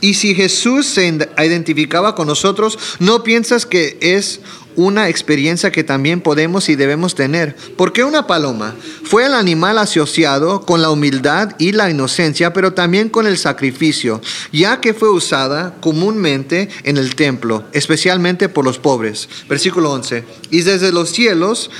Y 0.00 0.14
si 0.14 0.34
Jesús 0.34 0.86
se 0.86 1.06
identificaba 1.38 2.14
con 2.14 2.26
nosotros, 2.26 2.78
¿no 3.00 3.22
piensas 3.22 3.66
que 3.66 3.98
es 4.00 4.40
una 4.78 5.08
experiencia 5.08 5.72
que 5.72 5.82
también 5.82 6.20
podemos 6.20 6.68
y 6.68 6.76
debemos 6.76 7.16
tener. 7.16 7.56
¿Por 7.76 7.92
qué 7.92 8.04
una 8.04 8.28
paloma? 8.28 8.76
Fue 9.02 9.26
el 9.26 9.34
animal 9.34 9.76
asociado 9.76 10.60
con 10.60 10.80
la 10.80 10.90
humildad 10.90 11.56
y 11.58 11.72
la 11.72 11.90
inocencia, 11.90 12.52
pero 12.52 12.74
también 12.74 13.08
con 13.08 13.26
el 13.26 13.38
sacrificio, 13.38 14.20
ya 14.52 14.80
que 14.80 14.94
fue 14.94 15.10
usada 15.10 15.74
comúnmente 15.80 16.68
en 16.84 16.96
el 16.96 17.16
templo, 17.16 17.64
especialmente 17.72 18.48
por 18.48 18.64
los 18.64 18.78
pobres. 18.78 19.28
Versículo 19.48 19.90
11. 19.90 20.22
Y 20.50 20.60
desde 20.60 20.92
los 20.92 21.10
cielos 21.10 21.72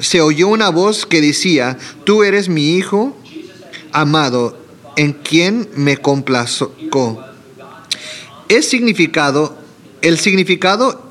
se 0.00 0.20
oyó 0.20 0.48
una 0.48 0.70
voz 0.70 1.06
que 1.06 1.20
decía, 1.20 1.78
tú 2.02 2.24
eres 2.24 2.48
mi 2.48 2.74
hijo 2.74 3.16
amado, 3.92 4.58
en 4.96 5.12
quien 5.12 5.68
me 5.76 5.96
complazco. 5.96 7.31
Es 8.52 8.68
significado, 8.68 9.56
el 10.02 10.18
significado 10.18 11.08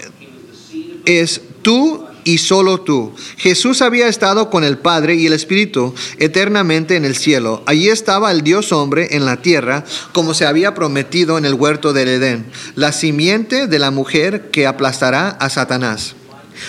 es 1.06 1.42
tú 1.64 2.06
y 2.24 2.38
solo 2.38 2.82
tú. 2.82 3.14
Jesús 3.38 3.82
había 3.82 4.08
estado 4.08 4.52
con 4.52 4.64
el 4.64 4.78
Padre 4.78 5.16
y 5.16 5.26
el 5.26 5.34
Espíritu 5.34 5.96
eternamente 6.20 6.98
en 6.98 7.04
el 7.04 7.16
cielo. 7.16 7.64
Allí 7.66 7.90
estaba 7.90 8.32
el 8.32 8.44
Dios 8.44 8.72
hombre 8.72 9.16
en 9.16 9.26
la 9.26 9.42
tierra, 9.42 9.86
como 10.12 10.36
se 10.36 10.46
había 10.46 10.76
prometido 10.76 11.40
en 11.40 11.46
el 11.46 11.56
huerto 11.56 11.94
del 11.94 12.10
Edén, 12.10 12.46
la 12.76 12.92
simiente 12.92 13.66
de 13.66 13.80
la 13.80 13.90
mujer 13.90 14.52
que 14.52 14.68
aplastará 14.68 15.30
a 15.30 15.50
Satanás. 15.50 16.14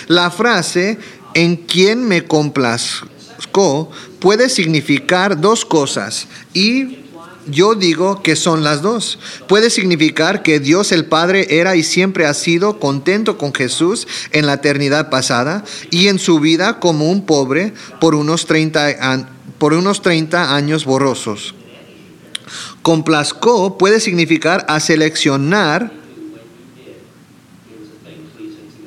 La 0.07 0.31
frase 0.31 0.97
en 1.35 1.55
quien 1.55 2.03
me 2.03 2.25
complazco 2.25 3.91
puede 4.17 4.49
significar 4.49 5.39
dos 5.39 5.65
cosas 5.65 6.27
y 6.55 7.02
yo 7.47 7.75
digo 7.75 8.21
que 8.21 8.35
son 8.35 8.63
las 8.63 8.81
dos. 8.81 9.19
Puede 9.47 9.69
significar 9.69 10.43
que 10.43 10.59
Dios 10.59 10.91
el 10.91 11.05
Padre 11.05 11.59
era 11.59 11.75
y 11.75 11.83
siempre 11.83 12.25
ha 12.25 12.33
sido 12.33 12.79
contento 12.79 13.37
con 13.37 13.53
Jesús 13.53 14.07
en 14.31 14.45
la 14.45 14.53
eternidad 14.53 15.09
pasada 15.09 15.63
y 15.91 16.07
en 16.07 16.19
su 16.19 16.39
vida 16.39 16.79
como 16.79 17.09
un 17.09 17.25
pobre 17.25 17.73
por 17.99 18.15
unos 18.15 18.45
30, 18.45 19.27
por 19.57 19.73
unos 19.73 20.01
30 20.01 20.55
años 20.55 20.85
borrosos. 20.85 21.55
Complazco 22.81 23.77
puede 23.77 23.99
significar 23.99 24.65
a 24.67 24.79
seleccionar 24.79 26.03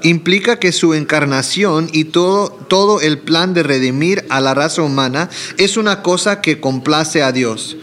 implica 0.03 0.59
que 0.59 0.73
su 0.73 0.95
encarnación 0.95 1.89
y 1.93 2.05
todo, 2.05 2.51
todo 2.69 3.01
el 3.01 3.19
plan 3.19 3.55
de 3.55 3.63
redimir 3.63 4.25
a 4.29 4.41
la 4.41 4.55
raza 4.55 4.83
humana 4.83 5.29
es 5.59 5.77
una 5.77 6.03
cosa 6.03 6.41
que 6.41 6.61
complace 6.61 7.23
a 7.23 7.33
Dios. 7.33 7.77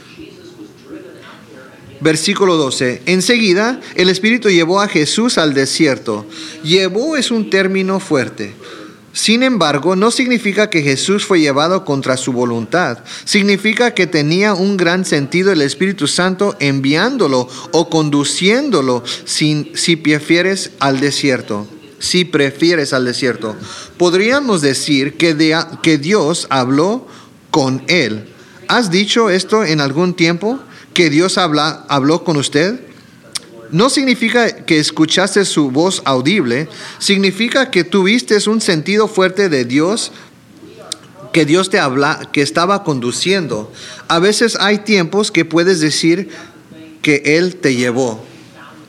Versículo 2.03 2.57
12. 2.57 3.03
Enseguida 3.05 3.79
el 3.95 4.09
Espíritu 4.09 4.49
llevó 4.49 4.81
a 4.81 4.89
Jesús 4.89 5.37
al 5.37 5.53
desierto. 5.53 6.25
Llevó 6.61 7.15
es 7.15 7.31
un 7.31 7.49
término 7.49 8.01
fuerte. 8.01 8.53
Sin 9.13 9.41
embargo, 9.41 9.95
no 9.95 10.11
significa 10.11 10.69
que 10.69 10.81
Jesús 10.81 11.23
fue 11.23 11.39
llevado 11.39 11.85
contra 11.85 12.17
su 12.17 12.33
voluntad. 12.33 12.97
Significa 13.23 13.93
que 13.93 14.05
tenía 14.05 14.53
un 14.53 14.75
gran 14.75 15.05
sentido 15.05 15.53
el 15.53 15.61
Espíritu 15.61 16.07
Santo 16.07 16.57
enviándolo 16.59 17.47
o 17.71 17.89
conduciéndolo 17.89 19.03
sin, 19.23 19.71
si 19.73 19.95
prefieres 19.95 20.71
al 20.79 20.99
desierto. 20.99 21.67
Si 21.99 22.25
prefieres 22.25 22.91
al 22.91 23.05
desierto. 23.05 23.55
Podríamos 23.97 24.61
decir 24.61 25.15
que, 25.15 25.37
que 25.81 25.97
Dios 25.97 26.47
habló 26.49 27.07
con 27.49 27.81
él. 27.87 28.32
¿Has 28.67 28.91
dicho 28.91 29.29
esto 29.29 29.63
en 29.63 29.81
algún 29.81 30.13
tiempo? 30.13 30.59
que 30.93 31.09
Dios 31.09 31.37
habla, 31.37 31.85
habló 31.89 32.23
con 32.23 32.37
usted? 32.37 32.79
No 33.71 33.89
significa 33.89 34.65
que 34.65 34.79
escuchaste 34.79 35.45
su 35.45 35.71
voz 35.71 36.01
audible, 36.05 36.69
significa 36.99 37.71
que 37.71 37.83
tuviste 37.83 38.37
un 38.47 38.61
sentido 38.61 39.07
fuerte 39.07 39.49
de 39.49 39.65
Dios, 39.65 40.11
que 41.31 41.45
Dios 41.45 41.71
te 41.71 41.79
habla, 41.79 42.29
que 42.31 42.43
estaba 42.43 42.83
conduciendo. 42.83 43.71
A 44.07 44.19
veces 44.19 44.57
hay 44.59 44.79
tiempos 44.79 45.31
que 45.31 45.45
puedes 45.45 45.79
decir 45.79 46.29
que 47.01 47.23
Él 47.25 47.55
te 47.55 47.75
llevó. 47.75 48.23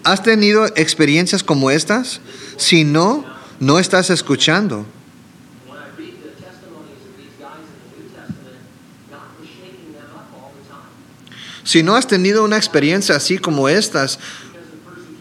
¿Has 0.03 0.23
tenido 0.23 0.67
experiencias 0.77 1.43
como 1.43 1.71
estas? 1.71 2.21
Si 2.59 2.85
no, 2.85 3.25
no 3.61 3.79
estás 3.79 4.11
escuchando. 4.11 4.85
Si 11.65 11.83
no 11.83 11.97
has 11.97 12.07
tenido 12.07 12.45
una 12.45 12.59
experiencia 12.59 13.17
así 13.17 13.39
como 13.39 13.69
estas, 13.69 14.19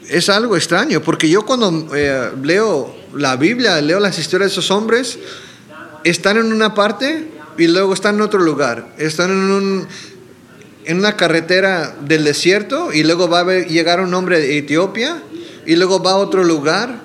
es 0.10 0.30
algo 0.30 0.58
extraño, 0.58 1.02
porque 1.02 1.30
yo 1.30 1.46
cuando 1.46 1.88
eh, 1.96 2.32
leo 2.44 2.94
la 3.16 3.38
Biblia, 3.38 3.82
leo 3.82 4.00
las 4.00 4.20
historias 4.20 4.52
de 4.52 4.54
esos 4.54 4.70
hombres, 4.70 5.18
están 6.04 6.38
en 6.38 6.52
una 6.52 6.74
parte 6.74 7.30
y 7.58 7.68
luego 7.68 7.94
están 7.94 8.16
en 8.16 8.22
otro 8.22 8.42
lugar. 8.42 8.94
Están 8.98 9.32
en, 9.32 9.52
un, 9.52 9.88
en 10.86 10.98
una 10.98 11.16
carretera 11.16 11.96
del 12.02 12.26
desierto 12.26 12.92
y 12.92 13.04
luego 13.04 13.30
va 13.30 13.40
a 13.40 13.60
llegar 13.60 14.02
un 14.02 14.14
hombre 14.14 14.40
de 14.40 14.58
Etiopía 14.58 15.24
y 15.66 15.78
luego 15.78 16.04
va 16.04 16.12
a 16.12 16.18
otro 16.18 16.44
lugar. 16.44 17.02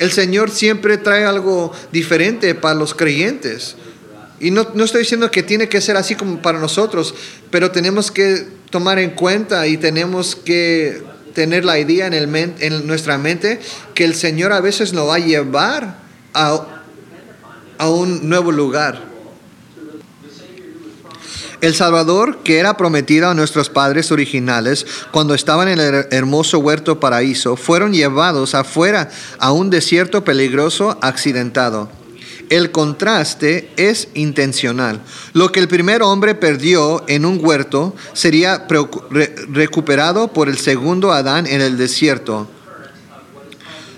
El 0.00 0.10
Señor 0.10 0.50
siempre 0.50 0.98
trae 0.98 1.24
algo 1.24 1.72
diferente 1.92 2.56
para 2.56 2.74
los 2.74 2.94
creyentes. 2.94 3.76
Y 4.40 4.50
no, 4.50 4.66
no 4.74 4.84
estoy 4.84 5.02
diciendo 5.02 5.30
que 5.30 5.42
tiene 5.42 5.68
que 5.68 5.80
ser 5.80 5.96
así 5.96 6.14
como 6.16 6.40
para 6.42 6.58
nosotros, 6.58 7.14
pero 7.50 7.70
tenemos 7.70 8.10
que 8.10 8.59
tomar 8.70 8.98
en 8.98 9.10
cuenta 9.10 9.66
y 9.66 9.76
tenemos 9.76 10.34
que 10.36 11.02
tener 11.34 11.64
la 11.64 11.78
idea 11.78 12.06
en, 12.06 12.14
el 12.14 12.34
en 12.34 12.86
nuestra 12.86 13.18
mente 13.18 13.60
que 13.94 14.04
el 14.04 14.14
Señor 14.14 14.52
a 14.52 14.60
veces 14.60 14.92
nos 14.92 15.08
va 15.08 15.16
a 15.16 15.18
llevar 15.18 15.98
a, 16.34 16.82
a 17.78 17.88
un 17.88 18.28
nuevo 18.28 18.52
lugar. 18.52 19.10
El 21.60 21.74
Salvador, 21.74 22.38
que 22.42 22.58
era 22.58 22.78
prometido 22.78 23.28
a 23.28 23.34
nuestros 23.34 23.68
padres 23.68 24.10
originales 24.10 24.86
cuando 25.10 25.34
estaban 25.34 25.68
en 25.68 25.78
el 25.78 26.06
hermoso 26.10 26.58
huerto 26.58 27.00
paraíso, 27.00 27.56
fueron 27.56 27.92
llevados 27.92 28.54
afuera 28.54 29.10
a 29.38 29.52
un 29.52 29.68
desierto 29.68 30.24
peligroso 30.24 30.98
accidentado. 31.02 31.99
El 32.50 32.72
contraste 32.72 33.70
es 33.76 34.08
intencional. 34.14 35.00
Lo 35.32 35.52
que 35.52 35.60
el 35.60 35.68
primer 35.68 36.02
hombre 36.02 36.34
perdió 36.34 37.04
en 37.06 37.24
un 37.24 37.38
huerto 37.42 37.94
sería 38.12 38.66
recuperado 39.48 40.32
por 40.32 40.48
el 40.48 40.58
segundo 40.58 41.12
Adán 41.12 41.46
en 41.46 41.60
el 41.60 41.78
desierto. 41.78 42.48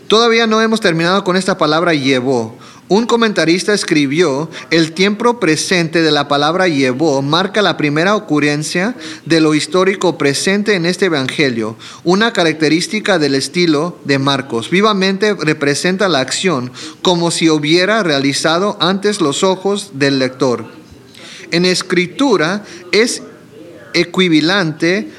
Todavía 0.07 0.47
no 0.47 0.61
hemos 0.61 0.81
terminado 0.81 1.25
con 1.25 1.37
esta 1.37 1.57
palabra 1.57 1.95
llevó. 1.95 2.59
Un 2.89 3.07
comentarista 3.07 3.73
escribió, 3.73 4.51
el 4.71 4.93
tiempo 4.93 5.41
presente 5.41 6.03
de 6.03 6.11
la 6.11 6.29
palabra 6.29 6.69
llevó 6.69 7.23
marca 7.23 7.63
la 7.63 7.77
primera 7.77 8.17
ocurrencia 8.17 8.95
de 9.25 9.41
lo 9.41 9.55
histórico 9.55 10.19
presente 10.19 10.75
en 10.75 10.85
este 10.85 11.07
Evangelio, 11.07 11.77
una 12.05 12.33
característica 12.33 13.19
del 13.19 13.35
estilo 13.35 13.99
de 14.05 14.19
Marcos. 14.19 14.69
Vivamente 14.69 15.35
representa 15.35 16.09
la 16.09 16.21
acción 16.21 16.71
como 17.01 17.31
si 17.31 17.49
hubiera 17.49 18.03
realizado 18.03 18.77
antes 18.81 19.21
los 19.21 19.43
ojos 19.43 19.93
del 19.95 20.19
lector. 20.19 20.67
En 21.51 21.65
escritura 21.65 22.65
es 22.91 23.23
equivalente 23.95 25.11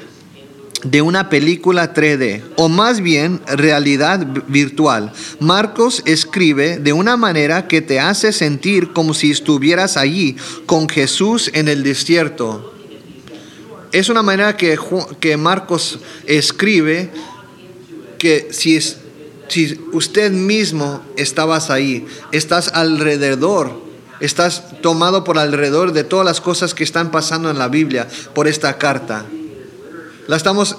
de 0.84 1.02
una 1.02 1.28
película 1.28 1.92
3D, 1.94 2.42
o 2.56 2.68
más 2.68 3.00
bien 3.00 3.40
realidad 3.46 4.26
virtual. 4.46 5.12
Marcos 5.40 6.02
escribe 6.06 6.78
de 6.78 6.92
una 6.92 7.16
manera 7.16 7.66
que 7.66 7.82
te 7.82 8.00
hace 8.00 8.32
sentir 8.32 8.92
como 8.92 9.14
si 9.14 9.30
estuvieras 9.30 9.96
allí 9.96 10.36
con 10.66 10.88
Jesús 10.88 11.50
en 11.54 11.68
el 11.68 11.82
desierto. 11.82 12.72
Es 13.92 14.08
una 14.08 14.22
manera 14.22 14.56
que, 14.56 15.36
Marcos 15.36 15.98
escribe 16.26 17.10
que 18.18 18.48
si, 18.50 18.78
si 19.48 19.80
usted 19.92 20.32
mismo 20.32 21.02
estabas 21.16 21.70
ahí, 21.70 22.06
estás 22.32 22.68
alrededor 22.68 23.84
estás 24.20 24.80
tomado 24.80 25.24
por 25.24 25.38
alrededor 25.38 25.92
de 25.92 26.04
todas 26.04 26.24
las 26.24 26.40
cosas 26.40 26.72
que 26.72 26.84
están 26.84 27.10
pasando 27.10 27.50
en 27.50 27.58
la 27.58 27.68
Biblia 27.68 28.08
por 28.32 28.48
esta 28.48 28.78
carta. 28.78 29.26
La 30.26 30.36
estamos 30.36 30.76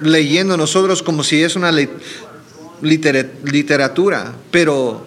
leyendo 0.00 0.56
nosotros 0.56 1.02
como 1.02 1.24
si 1.24 1.42
es 1.42 1.56
una 1.56 1.72
literatura, 2.82 4.34
pero, 4.50 5.04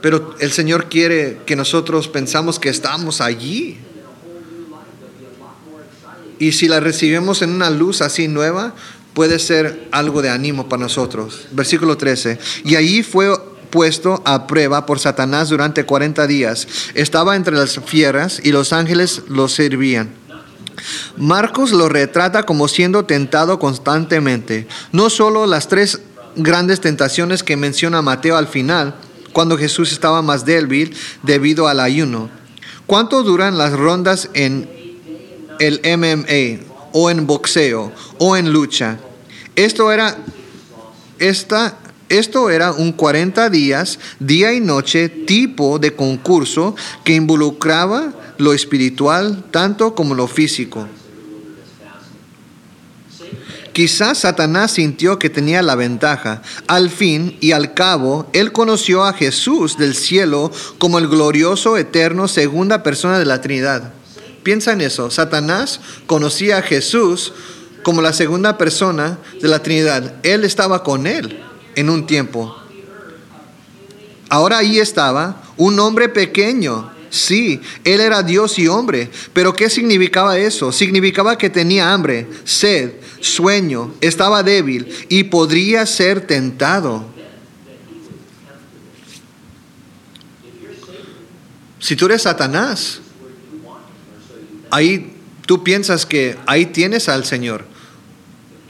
pero 0.00 0.34
el 0.40 0.52
Señor 0.52 0.88
quiere 0.88 1.40
que 1.46 1.56
nosotros 1.56 2.08
pensamos 2.08 2.58
que 2.58 2.68
estamos 2.68 3.20
allí. 3.20 3.78
Y 6.38 6.52
si 6.52 6.68
la 6.68 6.80
recibimos 6.80 7.42
en 7.42 7.50
una 7.50 7.68
luz 7.68 8.00
así 8.00 8.28
nueva, 8.28 8.74
puede 9.12 9.38
ser 9.38 9.88
algo 9.90 10.22
de 10.22 10.30
ánimo 10.30 10.68
para 10.68 10.82
nosotros. 10.82 11.48
Versículo 11.50 11.96
13. 11.96 12.38
Y 12.64 12.76
allí 12.76 13.02
fue 13.02 13.28
puesto 13.70 14.22
a 14.24 14.46
prueba 14.46 14.86
por 14.86 14.98
Satanás 14.98 15.48
durante 15.48 15.84
40 15.84 16.26
días. 16.26 16.68
Estaba 16.94 17.36
entre 17.36 17.54
las 17.54 17.78
fieras 17.80 18.40
y 18.42 18.52
los 18.52 18.72
ángeles 18.72 19.22
lo 19.28 19.48
servían. 19.48 20.17
Marcos 21.16 21.72
lo 21.72 21.88
retrata 21.88 22.44
como 22.44 22.68
siendo 22.68 23.04
tentado 23.04 23.58
constantemente. 23.58 24.66
No 24.92 25.10
solo 25.10 25.46
las 25.46 25.68
tres 25.68 26.00
grandes 26.36 26.80
tentaciones 26.80 27.42
que 27.42 27.56
menciona 27.56 28.02
Mateo 28.02 28.36
al 28.36 28.48
final, 28.48 28.94
cuando 29.32 29.58
Jesús 29.58 29.92
estaba 29.92 30.22
más 30.22 30.44
débil 30.44 30.96
debido 31.22 31.68
al 31.68 31.80
ayuno. 31.80 32.30
¿Cuánto 32.86 33.22
duran 33.22 33.58
las 33.58 33.72
rondas 33.72 34.30
en 34.34 34.68
el 35.60 35.80
MMA 35.84 36.64
o 36.92 37.10
en 37.10 37.26
boxeo 37.26 37.92
o 38.18 38.36
en 38.36 38.52
lucha? 38.52 38.98
Esto 39.56 39.92
era 39.92 40.16
esta 41.18 41.76
esto 42.08 42.48
era 42.48 42.72
un 42.72 42.92
40 42.92 43.50
días, 43.50 43.98
día 44.18 44.54
y 44.54 44.60
noche, 44.60 45.10
tipo 45.10 45.78
de 45.78 45.94
concurso 45.94 46.74
que 47.04 47.14
involucraba 47.14 48.14
lo 48.38 48.52
espiritual 48.54 49.44
tanto 49.50 49.94
como 49.94 50.14
lo 50.14 50.26
físico. 50.26 50.86
Quizás 53.78 54.18
Satanás 54.18 54.72
sintió 54.72 55.20
que 55.20 55.30
tenía 55.30 55.62
la 55.62 55.76
ventaja. 55.76 56.42
Al 56.66 56.90
fin 56.90 57.36
y 57.40 57.52
al 57.52 57.74
cabo, 57.74 58.28
él 58.32 58.50
conoció 58.50 59.04
a 59.04 59.12
Jesús 59.12 59.78
del 59.78 59.94
cielo 59.94 60.50
como 60.78 60.98
el 60.98 61.06
glorioso, 61.06 61.76
eterno, 61.76 62.26
segunda 62.26 62.82
persona 62.82 63.20
de 63.20 63.24
la 63.24 63.40
Trinidad. 63.40 63.92
Piensa 64.42 64.72
en 64.72 64.80
eso. 64.80 65.12
Satanás 65.12 65.78
conocía 66.06 66.58
a 66.58 66.62
Jesús 66.62 67.32
como 67.84 68.02
la 68.02 68.12
segunda 68.12 68.58
persona 68.58 69.18
de 69.40 69.46
la 69.46 69.62
Trinidad. 69.62 70.16
Él 70.24 70.42
estaba 70.42 70.82
con 70.82 71.06
él 71.06 71.40
en 71.76 71.88
un 71.88 72.04
tiempo. 72.04 72.56
Ahora 74.28 74.58
ahí 74.58 74.80
estaba 74.80 75.40
un 75.56 75.78
hombre 75.78 76.08
pequeño. 76.08 76.90
Sí, 77.10 77.60
él 77.84 78.00
era 78.00 78.22
Dios 78.22 78.58
y 78.58 78.68
hombre, 78.68 79.10
pero 79.32 79.54
¿qué 79.54 79.70
significaba 79.70 80.38
eso? 80.38 80.72
Significaba 80.72 81.38
que 81.38 81.48
tenía 81.48 81.92
hambre, 81.92 82.26
sed, 82.44 82.92
sueño, 83.20 83.94
estaba 84.00 84.42
débil 84.42 84.88
y 85.08 85.24
podría 85.24 85.86
ser 85.86 86.26
tentado. 86.26 87.06
Si 91.80 91.96
tú 91.96 92.06
eres 92.06 92.22
Satanás, 92.22 93.00
ahí 94.70 95.14
tú 95.46 95.64
piensas 95.64 96.04
que 96.04 96.36
ahí 96.46 96.66
tienes 96.66 97.08
al 97.08 97.24
Señor. 97.24 97.64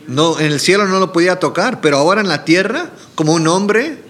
No, 0.07 0.39
en 0.39 0.53
el 0.53 0.61
cielo 0.61 0.87
no 0.87 1.01
lo 1.01 1.13
podía 1.13 1.41
tocar, 1.41 1.81
pero 1.81 1.99
ahora 1.99 2.21
en 2.21 2.29
la 2.29 2.45
tierra, 2.45 2.93
como 3.15 3.35
un 3.35 3.47
hombre, 3.49 4.08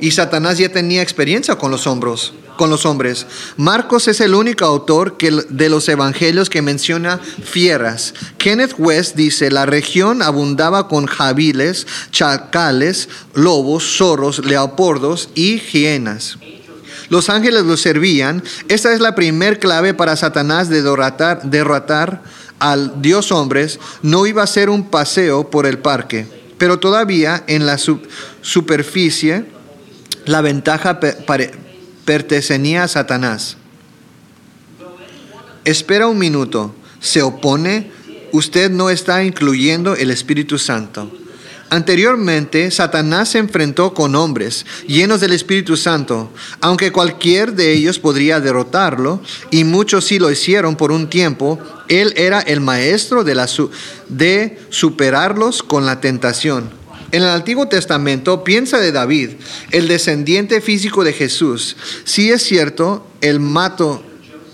y 0.00 0.10
Satanás 0.10 0.58
ya 0.58 0.68
tenía 0.68 1.02
experiencia 1.02 1.56
con 1.56 1.70
los 1.70 1.86
hombros, 1.86 2.32
con 2.56 2.70
los 2.70 2.86
hombres. 2.86 3.26
Marcos 3.56 4.08
es 4.08 4.20
el 4.20 4.34
único 4.34 4.64
autor 4.64 5.16
de 5.18 5.68
los 5.68 5.88
evangelios 5.88 6.50
que 6.50 6.62
menciona 6.62 7.18
fieras. 7.18 8.14
Kenneth 8.38 8.74
West 8.78 9.16
dice, 9.16 9.50
la 9.50 9.66
región 9.66 10.22
abundaba 10.22 10.88
con 10.88 11.06
jabiles, 11.06 11.86
chacales, 12.10 13.08
lobos, 13.34 13.96
zorros, 13.96 14.44
leopardos 14.44 15.30
y 15.34 15.60
hienas. 15.60 16.38
Los 17.08 17.28
ángeles 17.28 17.64
los 17.64 17.80
servían. 17.80 18.42
Esta 18.68 18.92
es 18.92 19.00
la 19.00 19.14
primer 19.14 19.58
clave 19.58 19.94
para 19.94 20.16
Satanás 20.16 20.68
de 20.68 20.82
derrotar 20.82 22.22
al 22.60 23.00
Dios 23.02 23.32
hombres 23.32 23.80
no 24.02 24.26
iba 24.26 24.42
a 24.42 24.46
ser 24.46 24.70
un 24.70 24.88
paseo 24.90 25.50
por 25.50 25.66
el 25.66 25.78
parque, 25.78 26.26
pero 26.58 26.78
todavía 26.78 27.42
en 27.48 27.66
la 27.66 27.78
superficie 28.42 29.46
la 30.30 30.42
ventaja 30.42 31.00
pertenecía 32.04 32.84
a 32.84 32.88
Satanás. 32.88 33.56
Espera 35.64 36.06
un 36.06 36.18
minuto, 36.18 36.72
se 37.00 37.20
opone, 37.20 37.90
usted 38.30 38.70
no 38.70 38.90
está 38.90 39.24
incluyendo 39.24 39.96
el 39.96 40.12
Espíritu 40.12 40.56
Santo. 40.56 41.10
Anteriormente, 41.68 42.70
Satanás 42.70 43.30
se 43.30 43.38
enfrentó 43.38 43.92
con 43.92 44.14
hombres 44.14 44.66
llenos 44.86 45.20
del 45.20 45.32
Espíritu 45.32 45.76
Santo, 45.76 46.30
aunque 46.60 46.92
cualquier 46.92 47.54
de 47.54 47.72
ellos 47.72 47.98
podría 47.98 48.40
derrotarlo, 48.40 49.20
y 49.50 49.64
muchos 49.64 50.04
sí 50.04 50.20
lo 50.20 50.30
hicieron 50.30 50.76
por 50.76 50.92
un 50.92 51.10
tiempo, 51.10 51.58
él 51.88 52.12
era 52.16 52.40
el 52.40 52.60
maestro 52.60 53.24
de, 53.24 53.34
la 53.34 53.48
de 54.08 54.60
superarlos 54.70 55.62
con 55.62 55.86
la 55.86 56.00
tentación. 56.00 56.79
En 57.12 57.22
el 57.22 57.28
Antiguo 57.28 57.66
Testamento 57.66 58.44
piensa 58.44 58.78
de 58.78 58.92
David, 58.92 59.30
el 59.72 59.88
descendiente 59.88 60.60
físico 60.60 61.02
de 61.02 61.12
Jesús. 61.12 61.76
Si 62.04 62.30
es 62.30 62.42
cierto, 62.42 63.06
él 63.20 63.40
mató, 63.40 64.02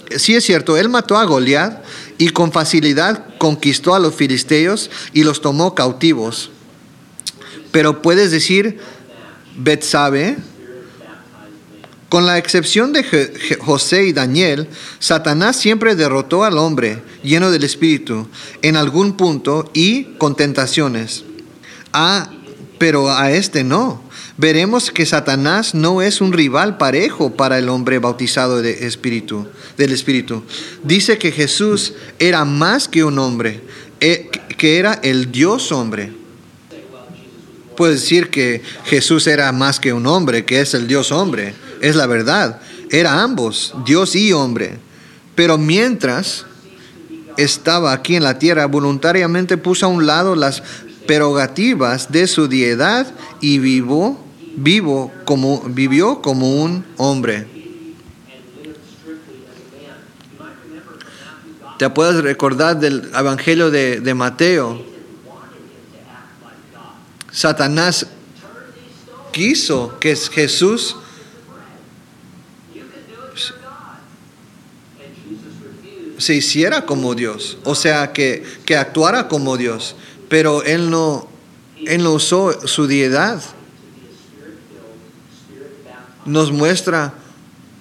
es 0.09 0.22
cierto, 0.22 0.76
él 0.76 0.88
mató 0.88 1.18
a 1.18 1.24
Goliat 1.24 1.84
y 2.18 2.30
con 2.30 2.52
facilidad 2.52 3.36
conquistó 3.38 3.94
a 3.94 3.98
los 3.98 4.14
filisteos 4.14 4.90
y 5.12 5.24
los 5.24 5.42
tomó 5.42 5.74
cautivos. 5.74 6.50
Pero 7.72 8.00
puedes 8.00 8.30
decir 8.30 8.78
Betsabe. 9.57 10.36
Con 12.09 12.24
la 12.24 12.38
excepción 12.38 12.92
de 12.92 13.04
José 13.59 14.07
y 14.07 14.12
Daniel, 14.12 14.68
Satanás 15.00 15.57
siempre 15.57 15.96
derrotó 15.96 16.44
al 16.44 16.57
hombre 16.57 17.02
lleno 17.24 17.50
del 17.50 17.64
Espíritu 17.64 18.28
en 18.62 18.76
algún 18.76 19.16
punto 19.16 19.70
y 19.74 20.04
con 20.16 20.36
tentaciones. 20.36 21.24
Ah, 21.92 22.30
pero 22.79 23.11
a 23.11 23.31
este 23.31 23.64
no. 23.64 24.03
Veremos 24.39 24.91
que 24.91 25.07
Satanás 25.07 25.74
no 25.74 26.03
es 26.03 26.20
un 26.20 26.33
rival 26.33 26.77
parejo 26.77 27.35
para 27.35 27.59
el 27.59 27.68
hombre 27.68 27.99
bautizado 27.99 28.61
de 28.61 28.87
espíritu, 28.87 29.47
del 29.79 29.93
Espíritu. 29.93 30.43
Dice 30.83 31.16
que 31.16 31.33
Jesús 31.33 31.95
era 32.18 32.45
más 32.45 32.87
que 32.87 33.03
un 33.03 33.18
hombre, 33.18 33.62
eh, 34.01 34.31
que 34.59 34.79
era 34.79 35.01
el 35.03 35.33
Dios 35.33 35.72
hombre. 35.72 36.12
Puedes 37.77 38.03
decir 38.03 38.31
que 38.31 38.62
Jesús 38.85 39.27
era 39.27 39.53
más 39.53 39.81
que 39.81 39.93
un 39.93 40.07
hombre, 40.07 40.45
que 40.45 40.61
es 40.61 40.74
el 40.74 40.87
Dios 40.87 41.12
hombre. 41.12 41.55
Es 41.81 41.95
la 41.95 42.07
verdad. 42.07 42.61
Era 42.91 43.22
ambos, 43.22 43.74
Dios 43.85 44.16
y 44.16 44.33
hombre. 44.33 44.79
Pero 45.35 45.59
mientras 45.59 46.47
estaba 47.37 47.93
aquí 47.93 48.16
en 48.16 48.22
la 48.22 48.39
tierra, 48.39 48.66
voluntariamente 48.66 49.59
puso 49.59 49.87
a 49.87 49.91
un 49.91 50.07
lado 50.07 50.35
las 50.35 50.62
prerrogativas 51.07 52.11
de 52.11 52.26
su 52.26 52.48
deidad 52.48 53.12
y 53.40 53.59
vivo, 53.59 54.18
vivo 54.57 55.12
como, 55.24 55.62
vivió 55.62 56.20
como 56.22 56.62
un 56.62 56.84
hombre. 56.96 57.46
Te 61.78 61.90
puedes 61.90 62.22
recordar 62.22 62.80
del 62.80 63.11
Evangelio 63.14 63.70
de, 63.70 64.00
de 64.00 64.14
Mateo 64.14 64.96
Satanás 67.36 68.07
quiso 69.30 69.98
que 70.00 70.16
Jesús 70.16 70.96
se 76.16 76.34
hiciera 76.34 76.86
como 76.86 77.14
Dios, 77.14 77.59
o 77.64 77.74
sea, 77.74 78.14
que, 78.14 78.42
que 78.64 78.74
actuara 78.74 79.28
como 79.28 79.59
Dios, 79.59 79.96
pero 80.29 80.62
él 80.62 80.91
no, 80.91 81.29
él 81.85 82.03
no 82.03 82.12
usó 82.12 82.66
su 82.66 82.87
deidad. 82.87 83.43
Nos 86.24 86.51
muestra 86.51 87.14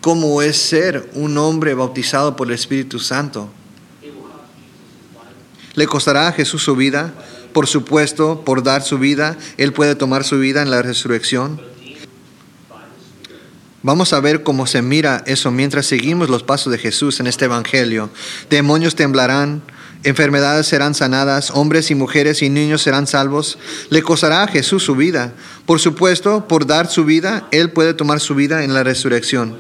cómo 0.02 0.42
es 0.42 0.58
ser 0.58 1.10
un 1.14 1.38
hombre 1.38 1.74
bautizado 1.74 2.36
por 2.36 2.48
el 2.48 2.54
Espíritu 2.54 3.00
Santo. 3.00 3.50
¿Le 5.74 5.88
costará 5.88 6.28
a 6.28 6.32
Jesús 6.32 6.64
su 6.64 6.76
vida? 6.76 7.14
Por 7.54 7.68
supuesto, 7.68 8.44
por 8.46 8.64
dar 8.64 8.84
su 8.84 9.00
vida, 9.00 9.38
Él 9.58 9.74
puede 9.74 9.96
tomar 9.96 10.24
su 10.24 10.40
vida 10.40 10.62
en 10.62 10.70
la 10.70 10.82
resurrección. 10.82 11.60
Vamos 13.82 14.14
a 14.14 14.20
ver 14.20 14.44
cómo 14.44 14.68
se 14.68 14.82
mira 14.82 15.24
eso 15.28 15.52
mientras 15.52 15.86
seguimos 15.86 16.30
los 16.30 16.44
pasos 16.44 16.72
de 16.72 16.80
Jesús 16.80 17.20
en 17.20 17.28
este 17.28 17.46
Evangelio. 17.46 18.10
Demonios 18.50 18.96
temblarán, 18.96 19.62
enfermedades 20.06 20.68
serán 20.68 20.94
sanadas, 20.94 21.52
hombres 21.52 21.92
y 21.92 21.96
mujeres 21.96 22.42
y 22.42 22.50
niños 22.50 22.84
serán 22.84 23.08
salvos. 23.08 23.58
Le 23.90 24.04
costará 24.04 24.44
a 24.44 24.48
Jesús 24.48 24.84
su 24.84 24.96
vida. 24.96 25.34
Por 25.66 25.80
supuesto, 25.80 26.48
por 26.48 26.68
dar 26.68 26.90
su 26.90 27.04
vida, 27.06 27.48
Él 27.52 27.72
puede 27.72 27.94
tomar 27.94 28.20
su 28.20 28.36
vida 28.36 28.64
en 28.64 28.74
la 28.74 28.84
resurrección. 28.84 29.60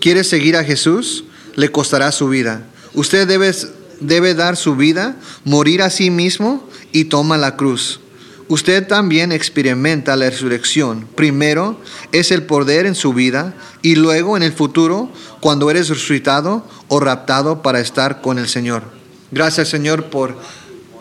¿Quiere 0.00 0.24
seguir 0.24 0.56
a 0.56 0.64
Jesús? 0.64 1.24
Le 1.54 1.70
costará 1.70 2.10
su 2.10 2.28
vida. 2.28 2.66
Usted 2.94 3.28
debe, 3.28 3.54
debe 4.00 4.34
dar 4.34 4.56
su 4.56 4.74
vida, 4.74 5.16
morir 5.44 5.82
a 5.82 5.90
sí 5.90 6.10
mismo 6.10 6.68
y 6.92 7.04
toma 7.04 7.38
la 7.38 7.56
cruz. 7.56 8.00
Usted 8.48 8.88
también 8.88 9.30
experimenta 9.30 10.16
la 10.16 10.28
resurrección. 10.28 11.06
Primero 11.14 11.80
es 12.10 12.32
el 12.32 12.42
poder 12.42 12.86
en 12.86 12.96
su 12.96 13.12
vida 13.14 13.54
y 13.82 13.94
luego 13.94 14.36
en 14.36 14.42
el 14.42 14.52
futuro 14.52 15.12
cuando 15.38 15.70
eres 15.70 15.88
resucitado 15.88 16.66
o 16.88 16.98
raptado 16.98 17.62
para 17.62 17.78
estar 17.78 18.20
con 18.20 18.40
el 18.40 18.48
Señor. 18.48 18.99
Gracias 19.32 19.68
Señor 19.68 20.06
por 20.06 20.36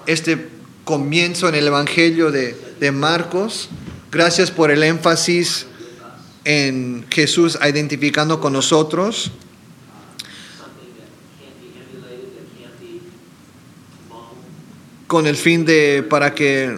este 0.06 0.50
comienzo 0.84 1.50
en 1.50 1.56
el 1.56 1.68
Evangelio 1.68 2.32
de, 2.32 2.56
de 2.80 2.92
Marcos. 2.92 3.70
Gracias 4.12 4.52
por 4.52 4.72
el 4.72 4.84
énfasis 4.84 5.66
en 6.46 7.06
Jesús 7.10 7.58
identificando 7.62 8.40
con 8.40 8.54
nosotros. 8.54 9.32
con 15.08 15.26
el 15.26 15.38
fin 15.38 15.66
de 15.66 16.06
para 16.08 16.36
que 16.36 16.78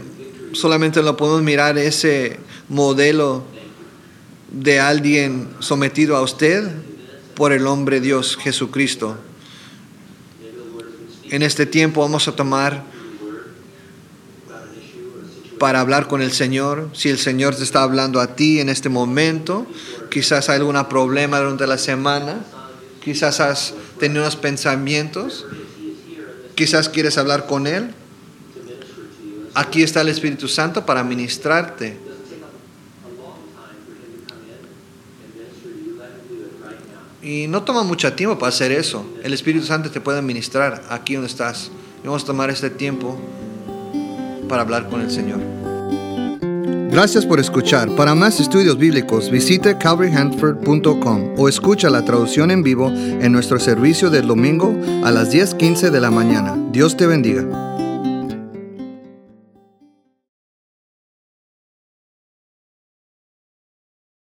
solamente 0.53 1.03
lo 1.03 1.17
podemos 1.17 1.41
mirar 1.41 1.77
ese 1.77 2.39
modelo 2.69 3.43
de 4.49 4.79
alguien 4.79 5.49
sometido 5.59 6.15
a 6.15 6.21
usted 6.21 6.65
por 7.35 7.51
el 7.51 7.67
hombre 7.67 7.99
Dios 7.99 8.37
Jesucristo. 8.37 9.17
En 11.31 11.43
este 11.43 11.65
tiempo 11.65 12.01
vamos 12.01 12.27
a 12.27 12.33
tomar 12.33 12.83
para 15.57 15.79
hablar 15.79 16.07
con 16.09 16.21
el 16.21 16.33
Señor. 16.33 16.89
Si 16.91 17.07
el 17.07 17.17
Señor 17.17 17.55
te 17.55 17.63
está 17.63 17.83
hablando 17.83 18.19
a 18.19 18.35
ti 18.35 18.59
en 18.59 18.67
este 18.67 18.89
momento, 18.89 19.65
quizás 20.09 20.49
hay 20.49 20.57
algún 20.57 20.75
problema 20.89 21.39
durante 21.39 21.65
la 21.67 21.77
semana, 21.77 22.43
quizás 23.01 23.39
has 23.39 23.73
tenido 23.97 24.23
unos 24.23 24.35
pensamientos, 24.35 25.45
quizás 26.55 26.89
quieres 26.89 27.17
hablar 27.17 27.47
con 27.47 27.65
Él. 27.65 27.91
Aquí 29.53 29.83
está 29.83 30.01
el 30.01 30.09
Espíritu 30.09 30.49
Santo 30.49 30.85
para 30.85 31.01
ministrarte. 31.01 32.10
Y 37.23 37.47
no 37.47 37.63
toma 37.63 37.83
mucho 37.83 38.13
tiempo 38.13 38.37
para 38.39 38.49
hacer 38.49 38.71
eso. 38.71 39.05
El 39.23 39.33
Espíritu 39.33 39.65
Santo 39.65 39.91
te 39.91 40.01
puede 40.01 40.21
ministrar 40.21 40.83
aquí 40.89 41.13
donde 41.13 41.29
estás. 41.29 41.71
Y 42.03 42.07
vamos 42.07 42.23
a 42.23 42.25
tomar 42.25 42.49
este 42.49 42.69
tiempo 42.69 43.19
para 44.49 44.63
hablar 44.63 44.89
con 44.89 45.01
el 45.01 45.11
Señor. 45.11 45.39
Gracias 46.91 47.25
por 47.25 47.39
escuchar. 47.39 47.89
Para 47.95 48.15
más 48.15 48.41
estudios 48.41 48.77
bíblicos, 48.77 49.31
visite 49.31 49.77
calvaryhanford.com 49.77 51.35
o 51.37 51.47
escucha 51.47 51.89
la 51.89 52.03
traducción 52.03 52.51
en 52.51 52.63
vivo 52.63 52.89
en 52.89 53.31
nuestro 53.31 53.59
servicio 53.59 54.09
del 54.09 54.27
domingo 54.27 54.75
a 55.03 55.11
las 55.11 55.31
10:15 55.31 55.89
de 55.89 56.01
la 56.01 56.11
mañana. 56.11 56.57
Dios 56.71 56.97
te 56.97 57.07
bendiga. 57.07 57.70